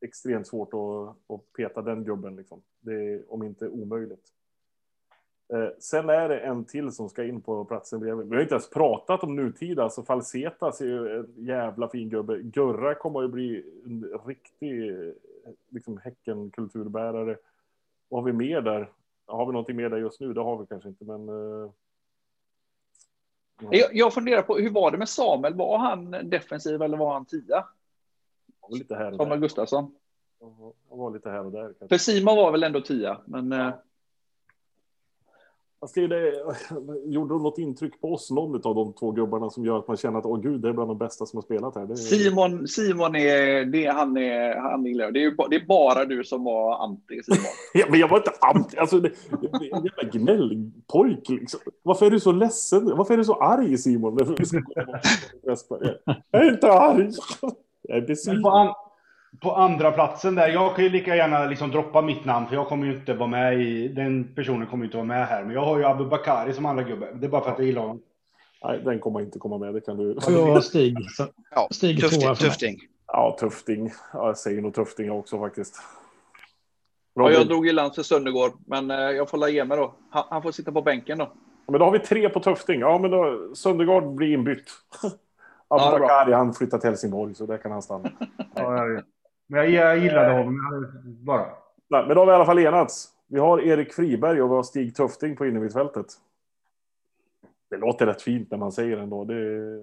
extremt 0.00 0.46
svårt 0.46 0.74
att, 0.74 1.34
att 1.34 1.52
peta 1.56 1.82
den 1.82 2.04
gubben 2.04 2.36
liksom. 2.36 2.62
Det 2.80 2.92
är 2.92 3.32
om 3.32 3.42
inte 3.42 3.68
omöjligt. 3.68 4.32
Eh, 5.52 5.68
sen 5.78 6.08
är 6.08 6.28
det 6.28 6.40
en 6.40 6.64
till 6.64 6.92
som 6.92 7.08
ska 7.08 7.24
in 7.24 7.40
på 7.40 7.64
platsen 7.64 8.00
bredvid. 8.00 8.28
Vi 8.28 8.34
har 8.36 8.42
inte 8.42 8.54
ens 8.54 8.70
pratat 8.70 9.22
om 9.22 9.36
nutida, 9.36 9.82
alltså 9.82 10.02
Falsetas 10.02 10.80
är 10.80 10.84
ju 10.86 11.18
en 11.18 11.34
jävla 11.36 11.88
fin 11.88 12.08
gubbe. 12.08 12.38
Gurra 12.42 12.94
kommer 12.94 13.22
ju 13.22 13.28
bli 13.28 13.64
en 13.84 14.20
riktig 14.26 14.94
liksom 15.68 15.98
Häcken-kulturbärare. 15.98 17.36
Vad 18.08 18.22
har 18.22 18.26
vi 18.26 18.32
mer 18.32 18.60
där? 18.60 18.90
Har 19.26 19.46
vi 19.46 19.52
någonting 19.52 19.76
mer 19.76 19.90
där 19.90 19.96
just 19.96 20.20
nu? 20.20 20.32
Det 20.32 20.40
har 20.40 20.58
vi 20.58 20.66
kanske 20.66 20.88
inte, 20.88 21.04
men... 21.04 21.28
Uh... 21.28 21.70
Jag, 23.70 23.94
jag 23.94 24.14
funderar 24.14 24.42
på, 24.42 24.56
hur 24.56 24.70
var 24.70 24.90
det 24.90 24.98
med 24.98 25.08
Samuel? 25.08 25.54
Var 25.54 25.78
han 25.78 26.10
defensiv 26.10 26.82
eller 26.82 26.96
var 26.96 27.12
han 27.12 27.24
tia? 27.24 27.64
Lite 28.68 28.94
här 28.94 29.12
Samuel 29.12 29.40
Gustafsson? 29.40 29.94
Han 30.88 30.98
var 30.98 31.10
lite 31.10 31.30
här 31.30 31.44
och 31.44 31.52
där. 31.52 31.64
Kanske. 31.64 31.88
För 31.88 31.96
Simon 31.96 32.36
var 32.36 32.52
väl 32.52 32.62
ändå 32.62 32.80
tia, 32.80 33.20
men... 33.24 33.50
Ja. 33.50 33.82
Alltså 35.80 36.06
det, 36.06 36.32
gjorde 37.04 37.34
de 37.34 37.42
något 37.42 37.58
intryck 37.58 38.00
på 38.00 38.12
oss, 38.12 38.30
någon 38.30 38.54
av 38.54 38.74
de 38.74 38.92
två 38.92 39.10
gubbarna 39.10 39.50
som 39.50 39.64
gör 39.64 39.78
att 39.78 39.88
man 39.88 39.96
känner 39.96 40.18
att 40.18 40.26
åh 40.26 40.40
gud, 40.40 40.60
det 40.60 40.68
är 40.68 40.72
bland 40.72 40.90
de 40.90 40.98
bästa 40.98 41.26
som 41.26 41.36
har 41.36 41.42
spelat 41.42 41.74
här? 41.74 41.90
Är... 41.90 41.94
Simon, 41.94 42.68
Simon 42.68 43.16
är, 43.16 43.64
det, 43.64 43.86
han 43.86 44.16
är, 44.16 44.56
han 44.56 44.86
är, 44.86 45.12
det 45.12 45.24
är, 45.24 45.48
det 45.50 45.56
är 45.56 45.66
bara 45.66 46.04
du 46.04 46.24
som 46.24 46.44
var 46.44 46.84
anti 46.84 47.22
Simon. 47.22 47.44
ja, 47.74 47.86
men 47.90 48.00
jag 48.00 48.08
var 48.08 48.16
inte 48.16 48.32
anti, 48.40 48.76
alltså 48.78 49.00
det, 49.00 49.12
det 49.40 49.46
är 49.46 49.76
en 49.76 49.84
jävla 49.84 50.10
gnällpojk 50.12 51.28
liksom. 51.28 51.60
Varför 51.82 52.06
är 52.06 52.10
du 52.10 52.20
så 52.20 52.32
ledsen? 52.32 52.96
Varför 52.96 53.14
är 53.14 53.18
du 53.18 53.24
så 53.24 53.34
arg 53.34 53.78
Simon? 53.78 54.18
jag 56.30 56.42
är 56.42 56.52
inte 56.52 56.72
arg. 56.72 57.10
Jag 57.82 57.98
är 57.98 58.06
besviken 58.06 58.42
på 59.40 59.52
andra 59.52 59.92
platsen 59.92 60.34
där. 60.34 60.48
Jag 60.48 60.76
kan 60.76 60.84
ju 60.84 60.90
lika 60.90 61.16
gärna 61.16 61.44
liksom 61.44 61.70
droppa 61.70 62.02
mitt 62.02 62.24
namn 62.24 62.46
för 62.48 62.54
jag 62.54 62.68
kommer 62.68 62.86
ju 62.86 62.92
inte 62.94 63.14
vara 63.14 63.28
med 63.28 63.60
i, 63.60 63.88
den 63.88 64.34
personen 64.34 64.66
kommer 64.66 64.84
ju 64.84 64.86
inte 64.86 64.96
vara 64.96 65.06
med 65.06 65.26
här. 65.26 65.44
Men 65.44 65.54
jag 65.54 65.64
har 65.64 65.78
ju 65.78 65.84
Abu 65.84 66.04
Bakari 66.04 66.52
som 66.52 66.66
andra 66.66 66.82
gubbe. 66.82 67.08
Det 67.14 67.26
är 67.26 67.30
bara 67.30 67.44
för 67.44 67.50
att 67.50 67.58
jag 67.58 67.66
gillar 67.66 67.82
honom. 67.82 68.02
Nej, 68.64 68.80
den 68.84 68.98
kommer 68.98 69.20
inte 69.20 69.38
komma 69.38 69.58
med. 69.58 69.74
Det 69.74 69.80
kan 69.80 69.96
du. 69.96 70.18
Jag 70.28 70.46
har 70.46 70.60
Stig. 70.60 70.96
Ja, 71.50 71.68
Stig 71.70 72.00
tufting. 72.00 72.34
tufting. 72.34 72.78
Ja, 73.06 73.36
Tufting. 73.40 73.92
Ja, 74.12 74.26
jag 74.26 74.38
säger 74.38 74.62
nog 74.62 74.74
Tufting 74.74 75.10
också 75.10 75.38
faktiskt. 75.38 75.76
Ja, 77.14 77.30
jag 77.30 77.48
drog 77.48 77.68
i 77.68 77.72
land 77.72 77.94
för 77.94 78.02
Söndergård, 78.02 78.52
men 78.66 78.90
eh, 78.90 78.96
jag 78.96 79.30
får 79.30 79.38
la 79.38 79.48
ge 79.48 79.64
mig 79.64 79.78
då. 79.78 79.94
Han, 80.10 80.42
får 80.42 80.52
sitta 80.52 80.72
på 80.72 80.82
bänken 80.82 81.18
då. 81.18 81.32
Men 81.66 81.78
då 81.78 81.84
har 81.84 81.92
vi 81.92 81.98
tre 81.98 82.28
på 82.28 82.40
Tufting. 82.40 82.80
Ja, 82.80 82.98
men 82.98 83.10
då 83.10 83.50
Söndergård 83.54 84.14
blir 84.14 84.32
inbytt. 84.32 84.70
Abu 85.68 85.84
ja, 85.84 85.98
Bakari, 85.98 86.32
han 86.32 86.54
flyttar 86.54 86.78
till 86.78 86.88
Helsingborg, 86.88 87.34
så 87.34 87.46
där 87.46 87.58
kan 87.58 87.72
han 87.72 87.82
stanna. 87.82 88.10
ja, 88.54 88.86
ja. 88.86 89.02
Men 89.48 89.72
jag, 89.72 89.98
gillade 89.98 90.32
honom 90.32 90.60
bara. 91.04 91.46
Nej, 91.88 92.06
men 92.06 92.08
då 92.08 92.20
har 92.20 92.26
vi 92.26 92.32
i 92.32 92.34
alla 92.34 92.46
fall 92.46 92.58
enats. 92.58 93.08
Vi 93.28 93.38
har 93.38 93.60
Erik 93.60 93.92
Friberg 93.92 94.42
och 94.42 94.50
vi 94.50 94.54
har 94.54 94.62
Stig 94.62 94.96
Tufting 94.96 95.36
på 95.36 95.46
innermittfältet. 95.46 96.06
Det 97.70 97.76
låter 97.76 98.06
rätt 98.06 98.22
fint 98.22 98.50
när 98.50 98.58
man 98.58 98.72
säger 98.72 98.96
det 98.96 99.02
ändå. 99.02 99.24
Det 99.24 99.34
är 99.34 99.82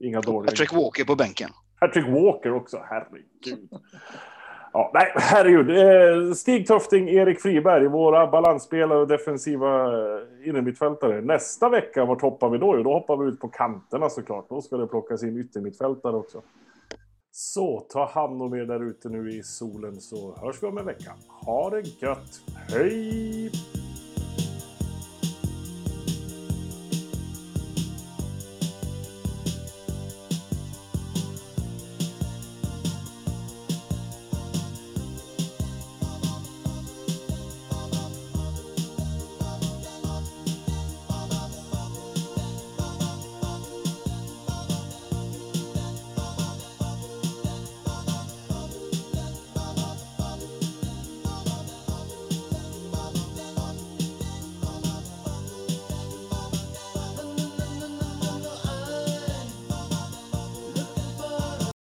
inga 0.00 0.20
dåliga... 0.20 0.50
Patrick 0.50 0.72
Walker 0.72 1.04
på 1.04 1.16
bänken. 1.16 1.50
Patrick 1.80 2.06
Walker 2.08 2.52
också, 2.52 2.82
herregud. 2.84 3.68
Ja, 4.72 4.90
nej, 4.94 5.12
herregud. 5.16 5.70
Eh, 5.70 6.32
Stig 6.32 6.66
Tufting, 6.66 7.08
Erik 7.08 7.40
Friberg, 7.40 7.88
våra 7.88 8.26
balansspelare 8.26 8.98
och 8.98 9.08
defensiva 9.08 9.84
eh, 9.84 10.48
innermittfältare. 10.48 11.20
Nästa 11.20 11.68
vecka, 11.68 12.04
vart 12.04 12.22
hoppar 12.22 12.48
vi 12.48 12.58
då? 12.58 12.82
Då 12.82 12.92
hoppar 12.92 13.16
vi 13.16 13.28
ut 13.28 13.40
på 13.40 13.48
kanterna 13.48 14.10
såklart. 14.10 14.48
Då 14.48 14.62
ska 14.62 14.76
det 14.76 14.86
plockas 14.86 15.22
in 15.22 15.38
yttermittfältare 15.38 16.16
också. 16.16 16.42
Så 17.36 17.80
ta 17.80 18.06
hand 18.06 18.42
om 18.42 18.54
er 18.54 18.64
där 18.64 18.82
ute 18.82 19.08
nu 19.08 19.30
i 19.30 19.42
solen 19.42 20.00
så 20.00 20.36
hörs 20.36 20.62
vi 20.62 20.66
om 20.66 20.78
en 20.78 20.86
vecka. 20.86 21.12
Ha 21.28 21.70
det 21.70 22.02
gött. 22.02 22.40
Hej! 22.68 23.52